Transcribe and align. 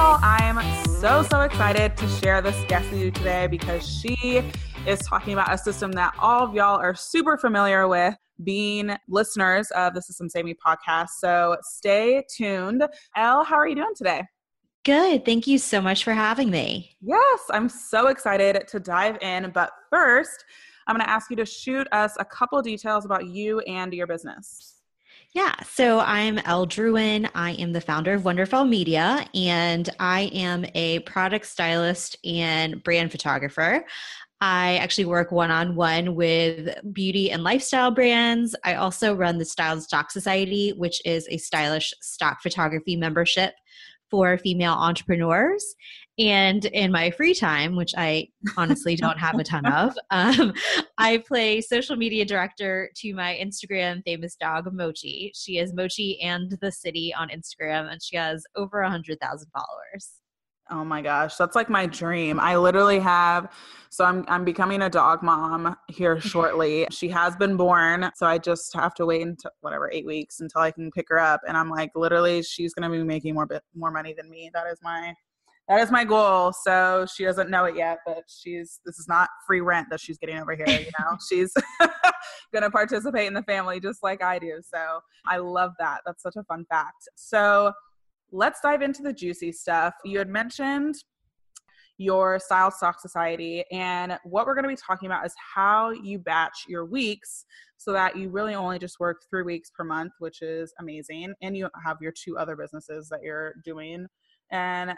y'all. 0.00 0.18
I 0.22 0.38
am 0.42 0.58
so, 0.98 1.22
so 1.22 1.42
excited 1.42 1.94
to 1.98 2.08
share 2.08 2.40
this 2.40 2.56
guest 2.68 2.90
with 2.90 3.00
you 3.00 3.10
today 3.10 3.46
because 3.46 3.86
she 3.86 4.42
is 4.86 4.98
talking 5.00 5.34
about 5.34 5.52
a 5.52 5.58
system 5.58 5.92
that 5.92 6.14
all 6.18 6.42
of 6.42 6.54
y'all 6.54 6.80
are 6.80 6.94
super 6.94 7.36
familiar 7.36 7.86
with 7.86 8.14
being 8.42 8.96
listeners 9.08 9.70
of 9.72 9.92
the 9.92 10.00
Systems 10.00 10.32
Saved 10.32 10.46
Me 10.46 10.54
podcast. 10.54 11.08
So 11.18 11.58
stay 11.62 12.24
tuned. 12.34 12.82
Elle, 13.14 13.44
how 13.44 13.56
are 13.56 13.68
you 13.68 13.74
doing 13.74 13.92
today? 13.94 14.22
Good. 14.86 15.26
Thank 15.26 15.46
you 15.46 15.58
so 15.58 15.82
much 15.82 16.02
for 16.02 16.14
having 16.14 16.50
me. 16.50 16.96
Yes, 17.02 17.40
I'm 17.50 17.68
so 17.68 18.06
excited 18.06 18.66
to 18.68 18.80
dive 18.80 19.18
in. 19.20 19.50
But 19.50 19.70
first, 19.90 20.46
I'm 20.86 20.96
going 20.96 21.04
to 21.04 21.10
ask 21.10 21.28
you 21.28 21.36
to 21.36 21.44
shoot 21.44 21.86
us 21.92 22.16
a 22.18 22.24
couple 22.24 22.62
details 22.62 23.04
about 23.04 23.26
you 23.26 23.60
and 23.60 23.92
your 23.92 24.06
business. 24.06 24.79
Yeah, 25.32 25.54
so 25.62 26.00
I'm 26.00 26.38
Elle 26.38 26.66
Drouin. 26.66 27.30
I 27.36 27.52
am 27.52 27.72
the 27.72 27.80
founder 27.80 28.14
of 28.14 28.22
Wonderfelle 28.22 28.68
Media, 28.68 29.24
and 29.32 29.88
I 30.00 30.22
am 30.34 30.66
a 30.74 30.98
product 31.00 31.46
stylist 31.46 32.16
and 32.24 32.82
brand 32.82 33.12
photographer. 33.12 33.84
I 34.40 34.78
actually 34.78 35.04
work 35.04 35.30
one 35.30 35.52
on 35.52 35.76
one 35.76 36.16
with 36.16 36.74
beauty 36.92 37.30
and 37.30 37.44
lifestyle 37.44 37.92
brands. 37.92 38.56
I 38.64 38.74
also 38.74 39.14
run 39.14 39.38
the 39.38 39.44
Styled 39.44 39.84
Stock 39.84 40.10
Society, 40.10 40.70
which 40.70 41.00
is 41.04 41.28
a 41.30 41.36
stylish 41.36 41.94
stock 42.00 42.42
photography 42.42 42.96
membership 42.96 43.54
for 44.10 44.36
female 44.36 44.72
entrepreneurs. 44.72 45.76
And 46.20 46.66
in 46.66 46.92
my 46.92 47.10
free 47.10 47.32
time, 47.32 47.76
which 47.76 47.94
I 47.96 48.28
honestly 48.58 48.94
don't 48.94 49.18
have 49.18 49.38
a 49.38 49.44
ton 49.44 49.64
of, 49.64 49.96
um, 50.10 50.52
I 50.98 51.16
play 51.26 51.62
social 51.62 51.96
media 51.96 52.26
director 52.26 52.90
to 52.96 53.14
my 53.14 53.40
Instagram 53.42 54.02
famous 54.04 54.36
dog, 54.36 54.70
Mochi. 54.70 55.32
She 55.34 55.56
is 55.56 55.72
Mochi 55.72 56.20
and 56.20 56.58
the 56.60 56.70
City 56.70 57.14
on 57.18 57.30
Instagram, 57.30 57.90
and 57.90 58.02
she 58.02 58.16
has 58.16 58.44
over 58.54 58.82
100,000 58.82 59.48
followers. 59.50 60.20
Oh 60.72 60.84
my 60.84 61.00
gosh, 61.00 61.36
that's 61.36 61.56
like 61.56 61.70
my 61.70 61.86
dream. 61.86 62.38
I 62.38 62.56
literally 62.56 63.00
have 63.00 63.52
so 63.88 64.04
I'm 64.04 64.24
I'm 64.28 64.44
becoming 64.44 64.82
a 64.82 64.90
dog 64.90 65.20
mom 65.20 65.74
here 65.88 66.20
shortly. 66.20 66.86
she 66.92 67.08
has 67.08 67.34
been 67.34 67.56
born, 67.56 68.10
so 68.14 68.26
I 68.26 68.38
just 68.38 68.72
have 68.74 68.94
to 68.96 69.06
wait 69.06 69.22
until 69.22 69.50
whatever 69.62 69.90
8 69.90 70.06
weeks 70.06 70.38
until 70.38 70.60
I 70.60 70.70
can 70.70 70.92
pick 70.92 71.08
her 71.08 71.18
up 71.18 71.40
and 71.48 71.56
I'm 71.56 71.70
like 71.70 71.90
literally 71.96 72.42
she's 72.44 72.72
going 72.72 72.88
to 72.88 72.96
be 72.96 73.02
making 73.02 73.34
more 73.34 73.46
bit 73.46 73.62
more 73.74 73.90
money 73.90 74.14
than 74.16 74.30
me. 74.30 74.48
That 74.54 74.68
is 74.68 74.78
my 74.80 75.12
that 75.70 75.80
is 75.80 75.90
my 75.92 76.04
goal. 76.04 76.52
So 76.52 77.06
she 77.14 77.24
doesn't 77.24 77.48
know 77.48 77.64
it 77.64 77.76
yet, 77.76 77.98
but 78.04 78.24
she's 78.26 78.80
this 78.84 78.98
is 78.98 79.06
not 79.06 79.28
free 79.46 79.60
rent 79.60 79.86
that 79.90 80.00
she's 80.00 80.18
getting 80.18 80.36
over 80.36 80.56
here, 80.56 80.66
you 80.66 80.90
know. 80.98 81.16
she's 81.30 81.54
going 82.52 82.64
to 82.64 82.70
participate 82.70 83.28
in 83.28 83.34
the 83.34 83.44
family 83.44 83.78
just 83.78 84.02
like 84.02 84.20
I 84.20 84.40
do. 84.40 84.60
So 84.62 84.98
I 85.28 85.36
love 85.36 85.70
that. 85.78 86.00
That's 86.04 86.24
such 86.24 86.34
a 86.36 86.42
fun 86.42 86.66
fact. 86.68 87.08
So 87.14 87.72
let's 88.32 88.60
dive 88.60 88.82
into 88.82 89.02
the 89.02 89.12
juicy 89.12 89.52
stuff. 89.52 89.94
You 90.04 90.18
had 90.18 90.28
mentioned 90.28 90.96
your 91.98 92.40
Styled 92.40 92.72
Stock 92.72 92.98
Society, 92.98 93.62
and 93.70 94.18
what 94.24 94.46
we're 94.46 94.54
going 94.54 94.64
to 94.64 94.70
be 94.70 94.76
talking 94.76 95.06
about 95.06 95.24
is 95.24 95.34
how 95.54 95.90
you 95.90 96.18
batch 96.18 96.64
your 96.66 96.84
weeks 96.84 97.44
so 97.76 97.92
that 97.92 98.16
you 98.16 98.28
really 98.30 98.54
only 98.54 98.80
just 98.80 98.98
work 98.98 99.18
three 99.30 99.44
weeks 99.44 99.70
per 99.70 99.84
month, 99.84 100.14
which 100.18 100.42
is 100.42 100.72
amazing. 100.80 101.32
And 101.42 101.56
you 101.56 101.68
have 101.84 101.98
your 102.00 102.12
two 102.12 102.38
other 102.38 102.56
businesses 102.56 103.08
that 103.10 103.20
you're 103.22 103.54
doing. 103.64 104.06
And 104.50 104.94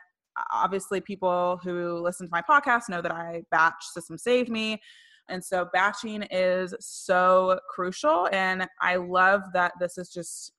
obviously, 0.52 1.00
people 1.00 1.60
who 1.62 1.98
listen 1.98 2.26
to 2.26 2.32
my 2.32 2.42
podcast 2.42 2.88
know 2.88 3.02
that 3.02 3.12
I 3.12 3.42
batch 3.50 3.84
Systems 3.92 4.22
Saved 4.22 4.48
Me. 4.48 4.80
And 5.28 5.42
so 5.42 5.68
batching 5.72 6.24
is 6.30 6.74
so 6.80 7.58
crucial. 7.70 8.28
And 8.32 8.66
I 8.80 8.96
love 8.96 9.42
that 9.54 9.72
this 9.80 9.98
is 9.98 10.08
just 10.10 10.52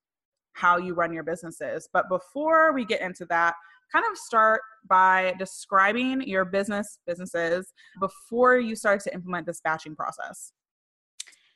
how 0.54 0.78
you 0.78 0.94
run 0.94 1.14
your 1.14 1.24
businesses. 1.24 1.90
But 1.92 2.10
before 2.10 2.74
we 2.74 2.86
get 2.86 3.02
into 3.02 3.26
that, 3.26 3.56
kind 3.92 4.06
of 4.10 4.18
start 4.18 4.62
by 4.88 5.34
describing 5.38 6.22
your 6.28 6.46
business 6.46 7.00
businesses 7.06 7.74
before 8.00 8.58
you 8.58 8.76
start 8.76 9.02
to 9.02 9.14
implement 9.14 9.46
this 9.46 9.62
batching 9.62 9.96
process. 9.96 10.52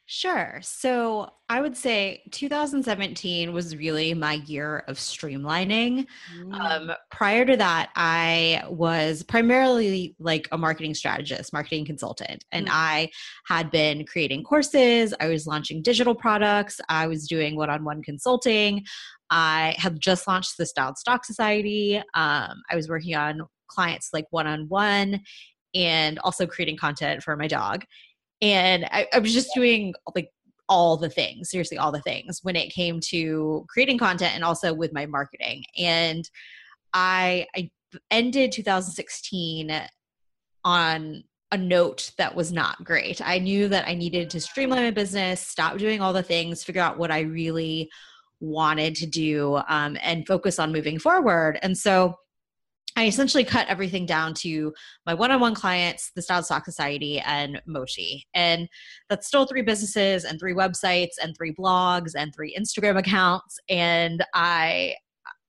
Sure. 0.09 0.59
So 0.62 1.29
I 1.50 1.59
would 1.59 1.75
say 1.75 2.23
2017 2.31 3.51
was 3.51 3.75
really 3.75 4.13
my 4.13 4.35
year 4.45 4.85
of 4.88 4.95
streamlining. 4.95 6.07
Mm. 6.34 6.53
Um, 6.53 6.91
prior 7.12 7.44
to 7.44 7.57
that, 7.57 7.90
I 7.97 8.63
was 8.69 9.22
primarily 9.23 10.16
like 10.18 10.47
a 10.53 10.57
marketing 10.57 10.94
strategist, 10.94 11.51
marketing 11.51 11.84
consultant, 11.84 12.45
and 12.53 12.68
mm. 12.68 12.72
I 12.72 13.09
had 13.47 13.69
been 13.69 14.06
creating 14.06 14.45
courses. 14.45 15.13
I 15.19 15.28
was 15.28 15.45
launching 15.45 15.81
digital 15.81 16.16
products. 16.16 16.79
I 16.88 17.07
was 17.07 17.28
doing 17.28 17.57
one 17.57 17.69
on 17.69 17.84
one 17.84 18.01
consulting. 18.01 18.85
I 19.29 19.75
had 19.78 20.00
just 20.00 20.25
launched 20.25 20.53
the 20.57 20.66
Styled 20.66 20.97
Stock 20.97 21.25
Society. 21.25 21.97
Um, 21.97 22.62
I 22.72 22.75
was 22.75 22.88
working 22.88 23.16
on 23.16 23.41
clients 23.68 24.12
like 24.13 24.28
one 24.29 24.47
on 24.47 24.69
one 24.69 25.19
and 25.75 26.18
also 26.19 26.47
creating 26.47 26.78
content 26.78 27.24
for 27.24 27.35
my 27.35 27.47
dog 27.47 27.84
and 28.41 28.85
I, 28.85 29.07
I 29.13 29.19
was 29.19 29.33
just 29.33 29.49
doing 29.55 29.93
like 30.15 30.31
all 30.69 30.97
the 30.97 31.09
things 31.09 31.49
seriously 31.49 31.77
all 31.77 31.91
the 31.91 32.01
things 32.01 32.39
when 32.43 32.55
it 32.55 32.73
came 32.73 32.99
to 32.99 33.65
creating 33.69 33.97
content 33.97 34.35
and 34.35 34.43
also 34.43 34.73
with 34.73 34.93
my 34.93 35.05
marketing. 35.05 35.63
And 35.77 36.29
i 36.93 37.45
i 37.55 37.69
ended 38.11 38.51
2016 38.51 39.71
on 40.63 41.23
a 41.53 41.57
note 41.57 42.11
that 42.17 42.35
was 42.35 42.51
not 42.51 42.83
great. 42.83 43.21
I 43.25 43.39
knew 43.39 43.69
that 43.69 43.87
i 43.87 43.93
needed 43.93 44.29
to 44.31 44.41
streamline 44.41 44.83
my 44.83 44.91
business 44.91 45.41
stop 45.41 45.77
doing 45.77 46.01
all 46.01 46.13
the 46.13 46.23
things 46.23 46.63
figure 46.63 46.81
out 46.81 46.97
what 46.97 47.11
i 47.11 47.21
really 47.21 47.89
wanted 48.39 48.95
to 48.95 49.07
do 49.07 49.59
um, 49.67 49.97
and 50.01 50.27
focus 50.27 50.59
on 50.59 50.71
moving 50.71 50.99
forward. 50.99 51.59
And 51.61 51.77
so 51.77 52.15
I 52.97 53.05
essentially 53.05 53.43
cut 53.43 53.67
everything 53.67 54.07
down 54.07 54.33
to 54.39 54.73
my 55.05 55.13
one-on-one 55.13 55.53
clients, 55.53 56.11
the 56.15 56.21
Styled 56.23 56.45
Stock 56.45 56.65
Society, 56.65 57.19
and 57.19 57.61
Mochi, 57.67 58.25
and 58.33 58.67
that's 59.07 59.27
still 59.27 59.45
three 59.45 59.61
businesses 59.61 60.25
and 60.25 60.39
three 60.39 60.55
websites 60.55 61.13
and 61.21 61.37
three 61.37 61.53
blogs 61.53 62.13
and 62.17 62.33
three 62.33 62.57
Instagram 62.59 62.97
accounts. 62.97 63.59
And 63.69 64.25
I, 64.33 64.95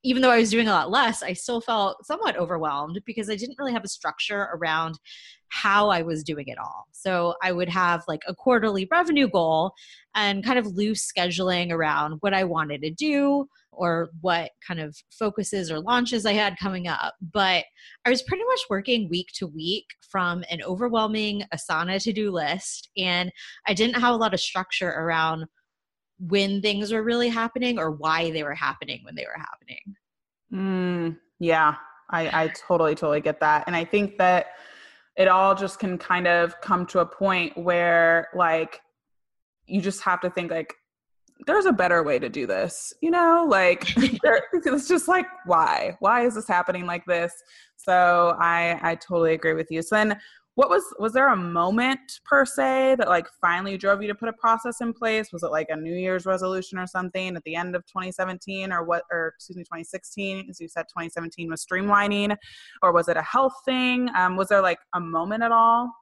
even 0.04 0.22
though 0.22 0.30
I 0.30 0.38
was 0.38 0.50
doing 0.50 0.68
a 0.68 0.72
lot 0.72 0.90
less, 0.90 1.22
I 1.22 1.32
still 1.32 1.60
felt 1.60 2.06
somewhat 2.06 2.36
overwhelmed 2.36 3.00
because 3.04 3.28
I 3.28 3.36
didn't 3.36 3.56
really 3.58 3.72
have 3.72 3.84
a 3.84 3.88
structure 3.88 4.48
around 4.54 4.98
how 5.50 5.88
I 5.88 6.02
was 6.02 6.22
doing 6.22 6.48
it 6.48 6.58
all. 6.58 6.86
So 6.92 7.34
I 7.42 7.52
would 7.52 7.68
have 7.68 8.04
like 8.06 8.22
a 8.28 8.34
quarterly 8.34 8.86
revenue 8.90 9.28
goal 9.28 9.72
and 10.14 10.44
kind 10.44 10.58
of 10.58 10.66
loose 10.66 11.10
scheduling 11.10 11.72
around 11.72 12.18
what 12.20 12.34
I 12.34 12.44
wanted 12.44 12.82
to 12.82 12.90
do 12.90 13.48
or 13.72 14.10
what 14.20 14.50
kind 14.66 14.80
of 14.80 14.96
focuses 15.10 15.70
or 15.70 15.80
launches 15.80 16.26
I 16.26 16.32
had 16.32 16.58
coming 16.58 16.88
up. 16.88 17.14
But 17.20 17.64
I 18.04 18.10
was 18.10 18.22
pretty 18.22 18.44
much 18.44 18.60
working 18.68 19.08
week 19.08 19.28
to 19.34 19.46
week 19.46 19.86
from 20.10 20.44
an 20.50 20.62
overwhelming 20.62 21.44
Asana 21.54 22.02
to 22.02 22.12
do 22.12 22.30
list. 22.30 22.90
And 22.96 23.30
I 23.66 23.74
didn't 23.74 24.00
have 24.00 24.14
a 24.14 24.18
lot 24.18 24.34
of 24.34 24.40
structure 24.40 24.90
around 24.90 25.46
when 26.18 26.60
things 26.60 26.92
were 26.92 27.02
really 27.02 27.28
happening 27.28 27.78
or 27.78 27.90
why 27.90 28.30
they 28.30 28.42
were 28.42 28.54
happening 28.54 29.00
when 29.04 29.14
they 29.14 29.24
were 29.24 29.38
happening. 29.38 29.96
Mm, 30.52 31.18
yeah, 31.38 31.74
I, 32.10 32.44
I 32.44 32.48
totally, 32.48 32.94
totally 32.94 33.20
get 33.20 33.40
that. 33.40 33.64
And 33.66 33.76
I 33.76 33.84
think 33.84 34.18
that 34.18 34.46
it 35.16 35.28
all 35.28 35.54
just 35.54 35.78
can 35.78 35.98
kind 35.98 36.26
of 36.26 36.60
come 36.60 36.86
to 36.86 37.00
a 37.00 37.06
point 37.06 37.56
where, 37.56 38.28
like, 38.34 38.80
you 39.66 39.80
just 39.80 40.02
have 40.02 40.20
to 40.22 40.30
think, 40.30 40.50
like, 40.50 40.74
there's 41.46 41.66
a 41.66 41.72
better 41.72 42.02
way 42.02 42.18
to 42.18 42.28
do 42.28 42.46
this 42.46 42.92
you 43.00 43.10
know 43.10 43.46
like 43.48 43.84
it's 43.96 44.88
just 44.88 45.08
like 45.08 45.26
why 45.46 45.96
why 46.00 46.26
is 46.26 46.34
this 46.34 46.48
happening 46.48 46.84
like 46.86 47.04
this 47.06 47.32
so 47.76 48.36
i 48.40 48.78
i 48.82 48.94
totally 48.96 49.34
agree 49.34 49.54
with 49.54 49.70
you 49.70 49.80
so 49.80 49.94
then 49.94 50.18
what 50.58 50.70
was 50.70 50.82
was 50.98 51.12
there 51.12 51.28
a 51.28 51.36
moment 51.36 52.00
per 52.24 52.44
se 52.44 52.96
that 52.98 53.06
like 53.06 53.28
finally 53.40 53.78
drove 53.78 54.02
you 54.02 54.08
to 54.08 54.14
put 54.14 54.28
a 54.28 54.32
process 54.32 54.80
in 54.80 54.92
place 54.92 55.32
was 55.32 55.44
it 55.44 55.52
like 55.52 55.68
a 55.68 55.76
new 55.76 55.94
year's 55.94 56.26
resolution 56.26 56.80
or 56.80 56.86
something 56.86 57.36
at 57.36 57.44
the 57.44 57.54
end 57.54 57.76
of 57.76 57.86
2017 57.86 58.72
or 58.72 58.82
what 58.82 59.04
or 59.12 59.34
excuse 59.36 59.56
me 59.56 59.62
2016 59.62 60.48
as 60.50 60.58
you 60.58 60.66
said 60.66 60.82
2017 60.88 61.48
was 61.48 61.64
streamlining 61.64 62.36
or 62.82 62.92
was 62.92 63.06
it 63.06 63.16
a 63.16 63.22
health 63.22 63.54
thing 63.64 64.08
um, 64.16 64.34
was 64.34 64.48
there 64.48 64.60
like 64.60 64.80
a 64.94 65.00
moment 65.00 65.44
at 65.44 65.52
all 65.52 65.92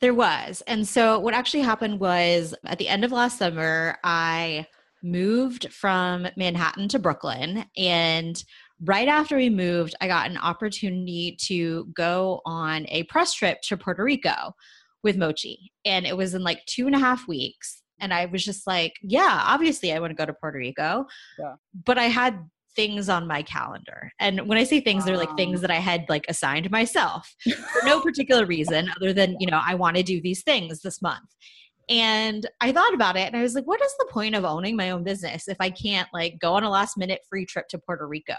there 0.00 0.14
was. 0.14 0.62
And 0.68 0.86
so 0.86 1.18
what 1.18 1.34
actually 1.34 1.62
happened 1.62 1.98
was 1.98 2.54
at 2.64 2.78
the 2.78 2.88
end 2.88 3.04
of 3.04 3.10
last 3.10 3.36
summer, 3.36 3.98
I 4.04 4.64
moved 5.02 5.72
from 5.72 6.28
Manhattan 6.36 6.86
to 6.90 7.00
Brooklyn. 7.00 7.64
And 7.76 8.40
right 8.84 9.08
after 9.08 9.36
we 9.36 9.50
moved, 9.50 9.94
I 10.00 10.06
got 10.06 10.30
an 10.30 10.36
opportunity 10.36 11.36
to 11.42 11.86
go 11.94 12.40
on 12.44 12.86
a 12.88 13.04
press 13.04 13.34
trip 13.34 13.60
to 13.62 13.76
Puerto 13.76 14.04
Rico 14.04 14.54
with 15.02 15.16
Mochi. 15.16 15.72
And 15.84 16.06
it 16.06 16.16
was 16.16 16.34
in 16.34 16.42
like 16.42 16.64
two 16.66 16.86
and 16.86 16.94
a 16.94 16.98
half 16.98 17.26
weeks. 17.28 17.82
And 18.00 18.14
I 18.14 18.26
was 18.26 18.44
just 18.44 18.66
like, 18.66 18.94
yeah, 19.02 19.42
obviously 19.44 19.92
I 19.92 19.98
want 19.98 20.10
to 20.10 20.16
go 20.16 20.26
to 20.26 20.32
Puerto 20.32 20.58
Rico. 20.58 21.06
Yeah. 21.38 21.54
But 21.84 21.98
I 21.98 22.04
had 22.04 22.38
things 22.76 23.08
on 23.08 23.26
my 23.26 23.42
calendar. 23.42 24.12
And 24.20 24.46
when 24.46 24.56
I 24.56 24.62
say 24.62 24.80
things, 24.80 25.04
they're 25.04 25.16
like 25.16 25.36
things 25.36 25.60
that 25.62 25.70
I 25.70 25.76
had 25.80 26.04
like 26.08 26.24
assigned 26.28 26.70
myself 26.70 27.34
for 27.72 27.84
no 27.84 28.00
particular 28.00 28.46
reason 28.46 28.88
other 28.96 29.12
than, 29.12 29.36
you 29.40 29.48
know, 29.48 29.60
I 29.64 29.74
want 29.74 29.96
to 29.96 30.04
do 30.04 30.20
these 30.20 30.42
things 30.42 30.80
this 30.82 31.02
month. 31.02 31.28
And 31.88 32.46
I 32.60 32.72
thought 32.72 32.92
about 32.92 33.16
it 33.16 33.26
and 33.26 33.36
I 33.36 33.42
was 33.42 33.54
like, 33.54 33.66
what 33.66 33.82
is 33.82 33.94
the 33.98 34.08
point 34.10 34.34
of 34.34 34.44
owning 34.44 34.76
my 34.76 34.90
own 34.90 35.04
business 35.04 35.48
if 35.48 35.56
I 35.58 35.70
can't 35.70 36.08
like 36.12 36.38
go 36.38 36.54
on 36.54 36.64
a 36.64 36.70
last 36.70 36.98
minute 36.98 37.20
free 37.28 37.46
trip 37.46 37.68
to 37.68 37.78
Puerto 37.78 38.06
Rico? 38.06 38.34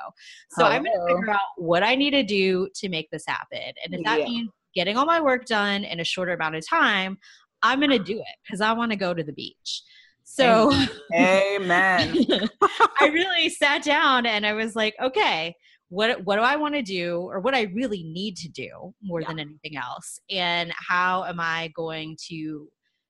So 0.51 0.65
I'm 0.65 0.83
going 0.83 0.95
to 0.95 1.15
figure 1.15 1.31
out 1.31 1.39
what 1.57 1.83
I 1.83 1.95
need 1.95 2.11
to 2.11 2.23
do 2.23 2.69
to 2.75 2.89
make 2.89 3.09
this 3.11 3.23
happen. 3.27 3.73
And 3.83 3.93
if 3.93 4.03
that 4.03 4.19
yeah. 4.19 4.25
means 4.25 4.49
getting 4.75 4.97
all 4.97 5.05
my 5.05 5.19
work 5.19 5.45
done 5.45 5.83
in 5.83 5.99
a 5.99 6.03
shorter 6.03 6.33
amount 6.33 6.55
of 6.55 6.67
time, 6.67 7.17
I'm 7.63 7.79
going 7.79 7.91
to 7.91 7.99
do 7.99 8.19
it 8.19 8.35
because 8.43 8.61
I 8.61 8.71
want 8.73 8.91
to 8.91 8.97
go 8.97 9.13
to 9.13 9.23
the 9.23 9.33
beach. 9.33 9.83
So, 10.23 10.71
amen. 11.15 12.15
I 12.61 13.07
really 13.11 13.49
sat 13.49 13.83
down 13.83 14.27
and 14.27 14.45
I 14.45 14.53
was 14.53 14.75
like, 14.75 14.95
okay, 15.01 15.55
what 15.89 16.23
what 16.23 16.35
do 16.35 16.43
I 16.43 16.55
want 16.55 16.75
to 16.75 16.83
do 16.83 17.17
or 17.21 17.39
what 17.39 17.55
I 17.55 17.63
really 17.73 18.03
need 18.03 18.37
to 18.37 18.47
do 18.47 18.93
more 19.01 19.21
yeah. 19.21 19.29
than 19.29 19.39
anything 19.39 19.75
else 19.75 20.19
and 20.29 20.71
how 20.75 21.25
am 21.25 21.39
I 21.39 21.71
going 21.75 22.15
to 22.27 22.69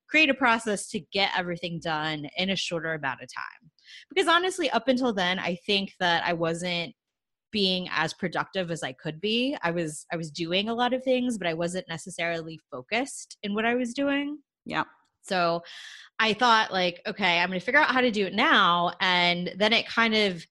create 0.10 0.30
a 0.30 0.34
process 0.34 0.90
to 0.90 1.00
get 1.12 1.32
everything 1.38 1.80
done 1.82 2.28
in 2.38 2.50
a 2.50 2.56
shorter 2.56 2.94
amount 2.94 3.22
of 3.22 3.30
time. 3.34 3.72
Because 4.10 4.28
honestly 4.28 4.70
up 4.72 4.88
until 4.88 5.14
then 5.14 5.40
I 5.40 5.58
think 5.66 5.94
that 6.00 6.24
I 6.26 6.34
wasn't 6.34 6.94
being 7.52 7.88
as 7.92 8.14
productive 8.14 8.70
as 8.70 8.84
I 8.84 8.94
could 8.94 9.20
be. 9.20 9.58
I 9.64 9.72
was 9.72 10.06
I 10.12 10.18
was 10.18 10.32
doing 10.32 10.70
a 10.70 10.74
lot 10.74 10.94
of 10.94 11.04
things 11.04 11.38
but 11.38 11.48
I 11.48 11.54
wasn't 11.54 11.88
necessarily 11.88 12.60
focused 12.72 13.38
in 13.44 13.54
what 13.54 13.66
I 13.66 13.76
was 13.76 13.94
doing. 13.94 14.38
Yeah. 14.66 14.84
So 15.22 15.62
I 16.20 16.34
thought 16.34 16.72
like 16.72 17.02
okay 17.08 17.40
I'm 17.40 17.50
going 17.50 17.60
to 17.60 17.66
figure 17.66 17.82
out 17.82 17.92
how 17.92 18.02
to 18.02 18.12
do 18.12 18.26
it 18.26 18.34
now 18.34 18.94
and 19.02 19.54
then 19.58 19.74
it 19.74 19.88
kind 19.88 20.16
of 20.16 20.44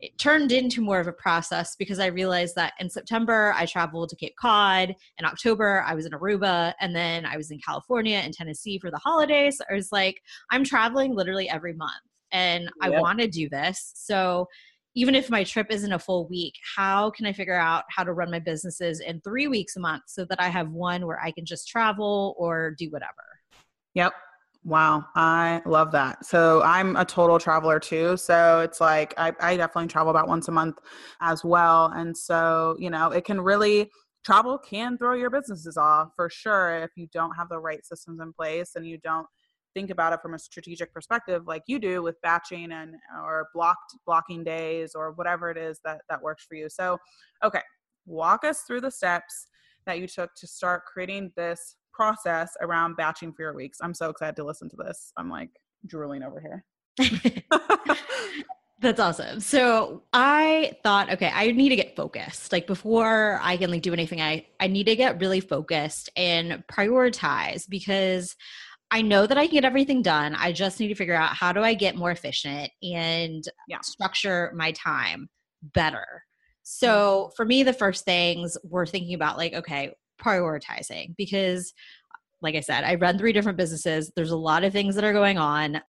it 0.00 0.16
turned 0.18 0.52
into 0.52 0.80
more 0.80 1.00
of 1.00 1.08
a 1.08 1.12
process 1.12 1.74
because 1.76 1.98
I 1.98 2.06
realized 2.06 2.54
that 2.54 2.74
in 2.78 2.88
September 2.88 3.52
I 3.56 3.66
traveled 3.66 4.10
to 4.10 4.16
Cape 4.16 4.36
Cod, 4.36 4.94
in 5.18 5.24
October 5.24 5.84
I 5.86 5.94
was 5.94 6.06
in 6.06 6.12
Aruba, 6.12 6.74
and 6.80 6.94
then 6.94 7.26
I 7.26 7.36
was 7.36 7.50
in 7.50 7.58
California 7.58 8.18
and 8.18 8.32
Tennessee 8.32 8.78
for 8.78 8.90
the 8.90 8.98
holidays. 8.98 9.60
I 9.70 9.74
was 9.74 9.90
like, 9.90 10.22
I'm 10.50 10.64
traveling 10.64 11.14
literally 11.14 11.48
every 11.48 11.74
month 11.74 11.92
and 12.32 12.64
yep. 12.64 12.72
I 12.82 13.00
want 13.00 13.18
to 13.20 13.28
do 13.28 13.48
this. 13.48 13.92
So 13.94 14.48
even 14.94 15.14
if 15.14 15.30
my 15.30 15.44
trip 15.44 15.68
isn't 15.70 15.92
a 15.92 15.98
full 15.98 16.26
week, 16.28 16.54
how 16.76 17.10
can 17.10 17.26
I 17.26 17.32
figure 17.32 17.58
out 17.58 17.84
how 17.88 18.04
to 18.04 18.12
run 18.12 18.30
my 18.30 18.40
businesses 18.40 19.00
in 19.00 19.20
three 19.20 19.46
weeks 19.46 19.76
a 19.76 19.80
month 19.80 20.04
so 20.06 20.24
that 20.24 20.40
I 20.40 20.48
have 20.48 20.70
one 20.70 21.06
where 21.06 21.20
I 21.20 21.30
can 21.30 21.44
just 21.44 21.68
travel 21.68 22.34
or 22.38 22.74
do 22.76 22.90
whatever? 22.90 23.12
Yep. 23.94 24.12
Wow, 24.68 25.06
I 25.14 25.62
love 25.64 25.92
that. 25.92 26.26
So 26.26 26.62
I'm 26.62 26.94
a 26.96 27.04
total 27.04 27.38
traveler 27.38 27.80
too. 27.80 28.18
So 28.18 28.60
it's 28.60 28.82
like 28.82 29.14
I, 29.16 29.32
I 29.40 29.56
definitely 29.56 29.88
travel 29.88 30.10
about 30.10 30.28
once 30.28 30.46
a 30.48 30.52
month 30.52 30.76
as 31.22 31.42
well. 31.42 31.86
And 31.86 32.14
so, 32.14 32.76
you 32.78 32.90
know, 32.90 33.10
it 33.10 33.24
can 33.24 33.40
really 33.40 33.90
travel 34.26 34.58
can 34.58 34.98
throw 34.98 35.14
your 35.14 35.30
businesses 35.30 35.78
off 35.78 36.10
for 36.14 36.28
sure 36.28 36.82
if 36.82 36.90
you 36.96 37.06
don't 37.14 37.34
have 37.34 37.48
the 37.48 37.58
right 37.58 37.82
systems 37.86 38.20
in 38.20 38.30
place 38.34 38.72
and 38.74 38.86
you 38.86 38.98
don't 38.98 39.26
think 39.72 39.88
about 39.88 40.12
it 40.12 40.20
from 40.20 40.34
a 40.34 40.38
strategic 40.38 40.92
perspective 40.92 41.44
like 41.46 41.62
you 41.66 41.78
do 41.78 42.02
with 42.02 42.20
batching 42.20 42.70
and 42.72 42.94
or 43.22 43.48
blocked 43.54 43.94
blocking 44.04 44.44
days 44.44 44.92
or 44.94 45.12
whatever 45.12 45.50
it 45.50 45.56
is 45.56 45.80
that 45.82 46.02
that 46.10 46.20
works 46.20 46.44
for 46.46 46.56
you. 46.56 46.68
So, 46.68 46.98
okay, 47.42 47.62
walk 48.04 48.44
us 48.44 48.64
through 48.66 48.82
the 48.82 48.90
steps 48.90 49.46
that 49.86 49.98
you 49.98 50.06
took 50.06 50.34
to 50.34 50.46
start 50.46 50.82
creating 50.84 51.32
this 51.36 51.76
process 51.98 52.56
around 52.60 52.96
batching 52.96 53.32
for 53.32 53.42
your 53.42 53.54
weeks. 53.54 53.78
I'm 53.82 53.92
so 53.92 54.08
excited 54.08 54.36
to 54.36 54.44
listen 54.44 54.68
to 54.68 54.76
this. 54.76 55.12
I'm 55.16 55.28
like 55.28 55.50
drooling 55.86 56.22
over 56.22 56.40
here. 56.40 56.64
That's 58.80 59.00
awesome. 59.00 59.40
So 59.40 60.04
I 60.12 60.76
thought, 60.84 61.10
okay, 61.12 61.32
I 61.34 61.50
need 61.50 61.70
to 61.70 61.76
get 61.76 61.96
focused. 61.96 62.52
Like 62.52 62.68
before 62.68 63.40
I 63.42 63.56
can 63.56 63.72
like 63.72 63.82
do 63.82 63.92
anything, 63.92 64.20
I 64.20 64.46
I 64.60 64.68
need 64.68 64.84
to 64.84 64.94
get 64.94 65.20
really 65.20 65.40
focused 65.40 66.08
and 66.16 66.62
prioritize 66.72 67.68
because 67.68 68.36
I 68.92 69.02
know 69.02 69.26
that 69.26 69.36
I 69.36 69.46
can 69.46 69.54
get 69.54 69.64
everything 69.64 70.00
done. 70.00 70.36
I 70.36 70.52
just 70.52 70.78
need 70.78 70.88
to 70.88 70.94
figure 70.94 71.16
out 71.16 71.34
how 71.34 71.52
do 71.52 71.62
I 71.62 71.74
get 71.74 71.96
more 71.96 72.12
efficient 72.12 72.70
and 72.80 73.44
yeah. 73.66 73.80
structure 73.82 74.52
my 74.54 74.70
time 74.72 75.28
better. 75.74 76.06
So 76.62 76.88
mm-hmm. 76.88 77.32
for 77.34 77.44
me, 77.44 77.64
the 77.64 77.72
first 77.72 78.04
things 78.04 78.56
we're 78.62 78.86
thinking 78.86 79.14
about 79.14 79.38
like, 79.38 79.54
okay, 79.54 79.92
prioritizing 80.22 81.14
because 81.16 81.72
like 82.40 82.54
I 82.54 82.60
said, 82.60 82.84
I 82.84 82.94
run 82.94 83.18
three 83.18 83.32
different 83.32 83.58
businesses. 83.58 84.12
There's 84.14 84.30
a 84.30 84.36
lot 84.36 84.64
of 84.64 84.72
things 84.72 84.94
that 84.94 85.04
are 85.04 85.12
going 85.12 85.38
on. 85.38 85.80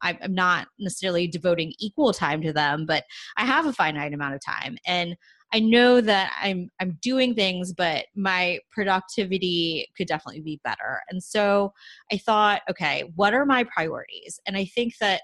I'm 0.00 0.34
not 0.34 0.66
necessarily 0.78 1.28
devoting 1.28 1.72
equal 1.78 2.12
time 2.12 2.42
to 2.42 2.52
them, 2.52 2.86
but 2.86 3.04
I 3.36 3.44
have 3.44 3.66
a 3.66 3.72
finite 3.72 4.14
amount 4.14 4.34
of 4.34 4.40
time. 4.44 4.76
And 4.86 5.16
I 5.54 5.60
know 5.60 6.00
that 6.00 6.32
I'm 6.42 6.70
I'm 6.80 6.98
doing 7.02 7.34
things, 7.34 7.72
but 7.72 8.06
my 8.16 8.58
productivity 8.70 9.86
could 9.96 10.08
definitely 10.08 10.40
be 10.40 10.60
better. 10.64 11.02
And 11.10 11.22
so 11.22 11.72
I 12.10 12.16
thought, 12.16 12.62
okay, 12.70 13.12
what 13.14 13.34
are 13.34 13.44
my 13.44 13.64
priorities? 13.64 14.40
And 14.46 14.56
I 14.56 14.64
think 14.64 14.94
that 15.00 15.22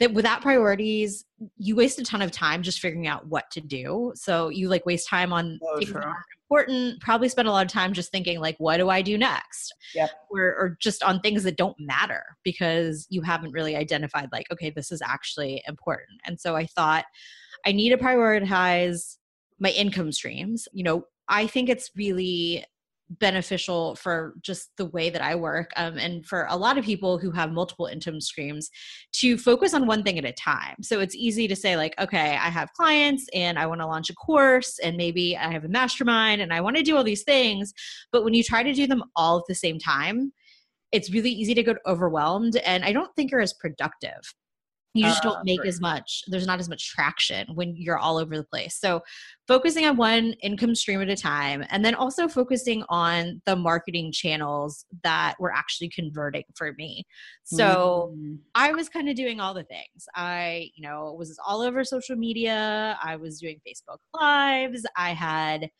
that 0.00 0.14
without 0.14 0.42
priorities, 0.42 1.24
you 1.56 1.74
waste 1.74 1.98
a 1.98 2.04
ton 2.04 2.22
of 2.22 2.30
time 2.30 2.62
just 2.62 2.80
figuring 2.80 3.06
out 3.06 3.26
what 3.26 3.50
to 3.50 3.60
do. 3.60 4.12
So 4.14 4.48
you 4.48 4.68
like 4.68 4.86
waste 4.86 5.08
time 5.08 5.32
on 5.32 5.58
oh, 5.62 5.78
things 5.78 5.92
that 5.92 6.04
are 6.04 6.24
important, 6.50 7.00
probably 7.00 7.28
spend 7.28 7.48
a 7.48 7.50
lot 7.50 7.66
of 7.66 7.72
time 7.72 7.92
just 7.92 8.12
thinking 8.12 8.40
like, 8.40 8.56
what 8.58 8.76
do 8.76 8.88
I 8.88 9.02
do 9.02 9.18
next? 9.18 9.74
Yep. 9.94 10.10
Or, 10.30 10.40
or 10.40 10.76
just 10.80 11.02
on 11.02 11.20
things 11.20 11.42
that 11.44 11.56
don't 11.56 11.76
matter 11.80 12.24
because 12.44 13.06
you 13.10 13.22
haven't 13.22 13.52
really 13.52 13.76
identified 13.76 14.28
like, 14.32 14.46
okay, 14.52 14.70
this 14.70 14.92
is 14.92 15.02
actually 15.02 15.62
important. 15.66 16.20
And 16.24 16.40
so 16.40 16.54
I 16.54 16.66
thought 16.66 17.04
I 17.66 17.72
need 17.72 17.90
to 17.90 17.98
prioritize 17.98 19.16
my 19.58 19.70
income 19.70 20.12
streams. 20.12 20.68
You 20.72 20.84
know, 20.84 21.04
I 21.28 21.46
think 21.48 21.68
it's 21.68 21.90
really 21.96 22.64
beneficial 23.10 23.94
for 23.96 24.34
just 24.42 24.70
the 24.76 24.86
way 24.86 25.10
that 25.10 25.22
I 25.22 25.34
work 25.34 25.70
um, 25.76 25.98
and 25.98 26.24
for 26.26 26.46
a 26.50 26.56
lot 26.56 26.78
of 26.78 26.84
people 26.84 27.18
who 27.18 27.30
have 27.30 27.52
multiple 27.52 27.86
income 27.86 28.20
streams 28.20 28.70
to 29.12 29.38
focus 29.38 29.74
on 29.74 29.86
one 29.86 30.02
thing 30.02 30.18
at 30.18 30.24
a 30.24 30.32
time. 30.32 30.76
So 30.82 31.00
it's 31.00 31.14
easy 31.14 31.48
to 31.48 31.56
say, 31.56 31.76
like, 31.76 31.94
okay, 31.98 32.32
I 32.32 32.48
have 32.50 32.72
clients 32.74 33.26
and 33.34 33.58
I 33.58 33.66
want 33.66 33.80
to 33.80 33.86
launch 33.86 34.10
a 34.10 34.14
course 34.14 34.78
and 34.78 34.96
maybe 34.96 35.36
I 35.36 35.52
have 35.52 35.64
a 35.64 35.68
mastermind 35.68 36.42
and 36.42 36.52
I 36.52 36.60
want 36.60 36.76
to 36.76 36.82
do 36.82 36.96
all 36.96 37.04
these 37.04 37.24
things. 37.24 37.72
But 38.12 38.24
when 38.24 38.34
you 38.34 38.42
try 38.42 38.62
to 38.62 38.72
do 38.72 38.86
them 38.86 39.04
all 39.16 39.38
at 39.38 39.44
the 39.48 39.54
same 39.54 39.78
time, 39.78 40.32
it's 40.92 41.12
really 41.12 41.30
easy 41.30 41.54
to 41.54 41.62
get 41.62 41.76
overwhelmed 41.86 42.56
and 42.56 42.84
I 42.84 42.92
don't 42.92 43.14
think 43.14 43.30
you're 43.30 43.40
as 43.40 43.52
productive 43.52 44.34
you 44.94 45.04
just 45.04 45.22
don't 45.22 45.36
uh, 45.36 45.44
make 45.44 45.64
as 45.66 45.80
much 45.80 46.24
there's 46.28 46.46
not 46.46 46.58
as 46.58 46.68
much 46.68 46.88
traction 46.88 47.46
when 47.54 47.76
you're 47.76 47.98
all 47.98 48.16
over 48.16 48.36
the 48.36 48.44
place. 48.44 48.76
So 48.76 49.02
focusing 49.46 49.86
on 49.86 49.96
one 49.96 50.32
income 50.42 50.74
stream 50.74 51.00
at 51.00 51.08
a 51.08 51.16
time 51.16 51.64
and 51.70 51.84
then 51.84 51.94
also 51.94 52.26
focusing 52.26 52.84
on 52.88 53.40
the 53.46 53.54
marketing 53.54 54.12
channels 54.12 54.86
that 55.02 55.34
were 55.38 55.52
actually 55.52 55.90
converting 55.90 56.44
for 56.54 56.72
me. 56.78 57.04
So 57.44 58.14
mm-hmm. 58.14 58.34
i 58.54 58.72
was 58.72 58.88
kind 58.88 59.08
of 59.08 59.16
doing 59.16 59.40
all 59.40 59.54
the 59.54 59.64
things. 59.64 60.06
I 60.14 60.70
you 60.74 60.86
know 60.86 61.14
was 61.18 61.38
all 61.46 61.60
over 61.60 61.84
social 61.84 62.16
media. 62.16 62.98
I 63.02 63.16
was 63.16 63.40
doing 63.40 63.60
facebook 63.66 63.98
lives. 64.14 64.84
I 64.96 65.10
had 65.10 65.70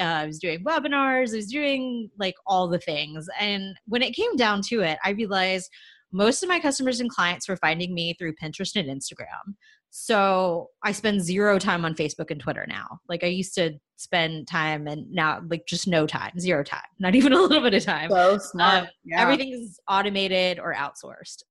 uh, 0.00 0.04
I 0.04 0.26
was 0.26 0.38
doing 0.38 0.64
webinars, 0.64 1.32
I 1.32 1.36
was 1.36 1.46
doing 1.46 2.10
like 2.18 2.34
all 2.46 2.68
the 2.68 2.78
things. 2.78 3.28
And 3.38 3.76
when 3.86 4.02
it 4.02 4.14
came 4.14 4.34
down 4.36 4.60
to 4.62 4.80
it, 4.80 4.98
I 5.04 5.10
realized 5.10 5.70
most 6.14 6.44
of 6.44 6.48
my 6.48 6.60
customers 6.60 7.00
and 7.00 7.10
clients 7.10 7.48
were 7.48 7.56
finding 7.56 7.92
me 7.92 8.14
through 8.14 8.34
Pinterest 8.40 8.76
and 8.76 8.88
Instagram. 8.88 9.54
So 9.90 10.68
I 10.84 10.92
spend 10.92 11.22
zero 11.22 11.58
time 11.58 11.84
on 11.84 11.96
Facebook 11.96 12.30
and 12.30 12.40
Twitter 12.40 12.64
now. 12.68 13.00
Like 13.08 13.24
I 13.24 13.28
used 13.28 13.54
to 13.56 13.72
spend 13.96 14.46
time 14.46 14.86
and 14.86 15.10
now 15.10 15.42
like 15.50 15.66
just 15.66 15.88
no 15.88 16.06
time, 16.06 16.38
zero 16.38 16.62
time, 16.62 16.82
not 17.00 17.16
even 17.16 17.32
a 17.32 17.40
little 17.40 17.60
bit 17.60 17.74
of 17.74 17.84
time. 17.84 18.10
So 18.10 18.38
smart. 18.38 18.84
Um, 18.84 18.88
yeah. 19.04 19.20
Everything 19.20 19.52
is 19.52 19.80
automated 19.88 20.60
or 20.60 20.72
outsourced. 20.72 21.42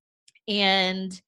And 0.47 1.21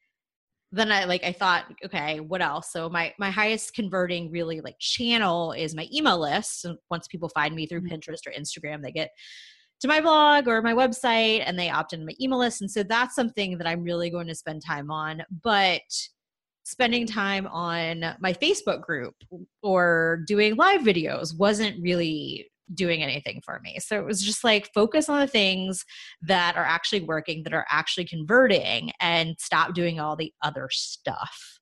then 0.71 0.91
I 0.91 1.03
like 1.03 1.23
I 1.25 1.33
thought, 1.33 1.65
okay, 1.83 2.21
what 2.21 2.41
else? 2.41 2.71
So 2.71 2.89
my 2.89 3.13
my 3.19 3.31
highest 3.31 3.73
converting 3.73 4.31
really 4.31 4.61
like 4.61 4.75
channel 4.79 5.51
is 5.51 5.75
my 5.75 5.87
email 5.93 6.19
list. 6.19 6.65
once 6.89 7.07
people 7.07 7.29
find 7.29 7.53
me 7.53 7.65
through 7.65 7.81
mm-hmm. 7.81 7.95
Pinterest 7.95 8.25
or 8.27 8.31
Instagram, 8.31 8.81
they 8.81 8.91
get 8.91 9.09
to 9.81 9.87
my 9.87 10.01
blog 10.01 10.47
or 10.47 10.61
my 10.61 10.73
website 10.73 11.43
and 11.45 11.59
they 11.59 11.69
opt 11.69 11.93
into 11.93 12.05
my 12.05 12.13
email 12.19 12.39
list. 12.39 12.61
And 12.61 12.71
so 12.71 12.83
that's 12.83 13.15
something 13.15 13.57
that 13.57 13.67
I'm 13.67 13.83
really 13.83 14.09
going 14.09 14.27
to 14.27 14.35
spend 14.35 14.63
time 14.65 14.89
on. 14.89 15.23
But 15.43 15.81
spending 16.63 17.05
time 17.05 17.45
on 17.47 18.15
my 18.19 18.33
Facebook 18.33 18.81
group 18.81 19.15
or 19.61 20.23
doing 20.27 20.55
live 20.55 20.81
videos 20.81 21.37
wasn't 21.37 21.81
really 21.81 22.49
doing 22.73 23.03
anything 23.03 23.41
for 23.45 23.59
me. 23.63 23.77
So 23.79 23.99
it 23.99 24.05
was 24.05 24.23
just 24.23 24.43
like 24.43 24.71
focus 24.73 25.07
on 25.07 25.19
the 25.19 25.27
things 25.27 25.85
that 26.23 26.57
are 26.57 26.65
actually 26.65 27.01
working, 27.01 27.43
that 27.43 27.53
are 27.53 27.65
actually 27.69 28.05
converting, 28.05 28.91
and 28.99 29.35
stop 29.39 29.75
doing 29.75 29.99
all 29.99 30.15
the 30.15 30.33
other 30.41 30.67
stuff. 30.71 31.59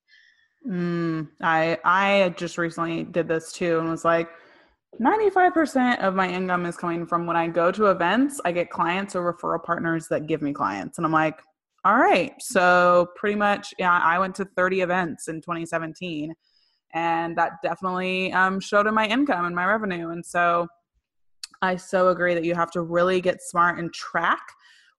Mm, 0.66 1.28
I 1.42 1.78
I 1.84 2.34
just 2.38 2.58
recently 2.58 3.04
did 3.04 3.28
this 3.28 3.52
too 3.52 3.80
and 3.80 3.90
was 3.90 4.06
like, 4.06 4.30
95% 5.02 6.00
of 6.00 6.16
my 6.16 6.30
income 6.30 6.66
is 6.66 6.78
coming 6.78 7.06
from 7.06 7.26
when 7.26 7.36
I 7.36 7.48
go 7.48 7.72
to 7.72 7.88
events, 7.88 8.40
I 8.46 8.52
get 8.52 8.70
clients 8.70 9.16
or 9.16 9.34
referral 9.34 9.64
partners 9.64 10.08
that 10.10 10.28
give 10.28 10.42
me 10.42 10.54
clients. 10.54 10.98
And 10.98 11.06
I'm 11.06 11.12
like, 11.12 11.42
all 11.86 11.98
right. 11.98 12.34
So 12.40 13.10
pretty 13.16 13.36
much, 13.36 13.74
yeah, 13.78 14.00
I 14.00 14.20
went 14.20 14.36
to 14.36 14.46
30 14.46 14.82
events 14.82 15.28
in 15.28 15.42
2017 15.42 16.34
and 16.94 17.38
that 17.38 17.54
definitely 17.64 18.32
um, 18.34 18.60
showed 18.60 18.88
in 18.88 18.94
my 18.94 19.08
income 19.08 19.46
and 19.46 19.56
my 19.56 19.66
revenue. 19.66 20.10
And 20.10 20.26
so 20.26 20.68
I 21.62 21.76
so 21.76 22.10
agree 22.10 22.36
that 22.36 22.44
you 22.44 22.56
have 22.56 22.72
to 22.72 22.82
really 22.82 23.20
get 23.20 23.42
smart 23.42 23.80
and 23.80 23.92
track 23.94 24.42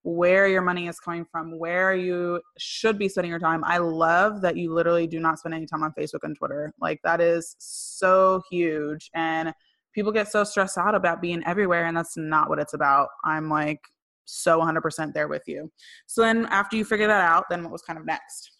where 0.02 0.46
your 0.48 0.60
money 0.60 0.88
is 0.88 1.00
coming 1.00 1.24
from, 1.24 1.58
where 1.58 1.94
you 1.94 2.40
should 2.58 2.98
be 2.98 3.08
spending 3.08 3.30
your 3.30 3.38
time. 3.38 3.64
I 3.64 3.78
love 3.78 4.42
that 4.42 4.56
you 4.56 4.74
literally 4.74 5.06
do 5.06 5.18
not 5.18 5.38
spend 5.38 5.54
any 5.54 5.64
time 5.64 5.82
on 5.82 5.92
Facebook 5.92 6.24
and 6.24 6.36
Twitter. 6.36 6.74
Like 6.78 7.00
that 7.04 7.22
is 7.22 7.56
so 7.58 8.42
huge. 8.50 9.10
And 9.14 9.54
people 9.94 10.12
get 10.12 10.30
so 10.30 10.44
stressed 10.44 10.76
out 10.78 10.94
about 10.94 11.22
being 11.22 11.42
everywhere, 11.46 11.86
and 11.86 11.96
that's 11.96 12.16
not 12.16 12.48
what 12.48 12.58
it's 12.58 12.74
about. 12.74 13.08
I'm 13.24 13.48
like 13.48 13.80
so 14.26 14.60
100% 14.60 15.12
there 15.12 15.28
with 15.28 15.42
you. 15.46 15.70
So 16.06 16.22
then 16.22 16.46
after 16.46 16.76
you 16.76 16.84
figure 16.84 17.06
that 17.06 17.20
out, 17.20 17.44
then 17.48 17.62
what 17.62 17.72
was 17.72 17.82
kind 17.82 17.98
of 17.98 18.06
next? 18.06 18.50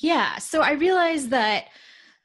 Yeah. 0.00 0.38
So 0.38 0.60
I 0.60 0.72
realized 0.72 1.30
that 1.30 1.66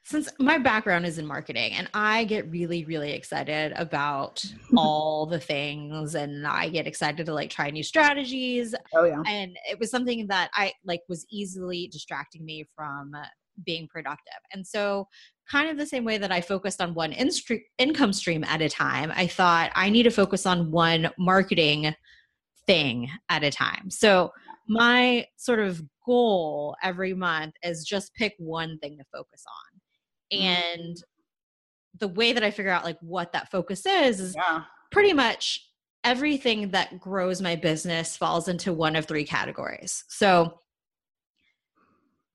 since 0.02 0.28
my 0.38 0.58
background 0.58 1.06
is 1.06 1.18
in 1.18 1.26
marketing 1.26 1.72
and 1.74 1.88
I 1.92 2.24
get 2.24 2.50
really, 2.50 2.84
really 2.84 3.12
excited 3.12 3.72
about 3.76 4.44
all 4.76 5.26
the 5.26 5.38
things 5.38 6.14
and 6.14 6.46
I 6.46 6.68
get 6.68 6.86
excited 6.86 7.26
to 7.26 7.34
like 7.34 7.50
try 7.50 7.70
new 7.70 7.82
strategies. 7.82 8.74
Oh 8.94 9.04
yeah. 9.04 9.22
And 9.26 9.56
it 9.70 9.78
was 9.78 9.90
something 9.90 10.26
that 10.28 10.50
I 10.54 10.72
like 10.84 11.02
was 11.08 11.26
easily 11.30 11.88
distracting 11.92 12.44
me 12.44 12.66
from 12.74 13.12
being 13.64 13.88
productive. 13.88 14.40
And 14.52 14.66
so 14.66 15.06
kind 15.50 15.68
of 15.68 15.76
the 15.76 15.86
same 15.86 16.04
way 16.04 16.18
that 16.18 16.32
I 16.32 16.40
focused 16.40 16.80
on 16.80 16.94
one 16.94 17.12
in- 17.12 17.30
income 17.78 18.12
stream 18.12 18.44
at 18.44 18.62
a 18.62 18.68
time, 18.68 19.12
I 19.14 19.26
thought 19.26 19.72
I 19.74 19.90
need 19.90 20.04
to 20.04 20.10
focus 20.10 20.46
on 20.46 20.70
one 20.70 21.10
marketing 21.18 21.94
thing 22.66 23.10
at 23.28 23.42
a 23.42 23.50
time. 23.50 23.90
So 23.90 24.30
my 24.70 25.26
sort 25.36 25.58
of 25.58 25.82
goal 26.06 26.76
every 26.82 27.12
month 27.12 27.54
is 27.62 27.84
just 27.84 28.14
pick 28.14 28.34
one 28.38 28.78
thing 28.78 28.96
to 28.96 29.04
focus 29.12 29.44
on 29.46 30.38
mm-hmm. 30.38 30.46
and 30.46 30.96
the 31.98 32.08
way 32.08 32.32
that 32.32 32.44
i 32.44 32.50
figure 32.50 32.70
out 32.70 32.84
like 32.84 32.98
what 33.00 33.32
that 33.32 33.50
focus 33.50 33.84
is 33.84 34.20
is 34.20 34.34
yeah. 34.36 34.62
pretty 34.92 35.12
much 35.12 35.68
everything 36.04 36.70
that 36.70 36.98
grows 37.00 37.42
my 37.42 37.56
business 37.56 38.16
falls 38.16 38.48
into 38.48 38.72
one 38.72 38.96
of 38.96 39.06
three 39.06 39.24
categories 39.24 40.04
so 40.08 40.60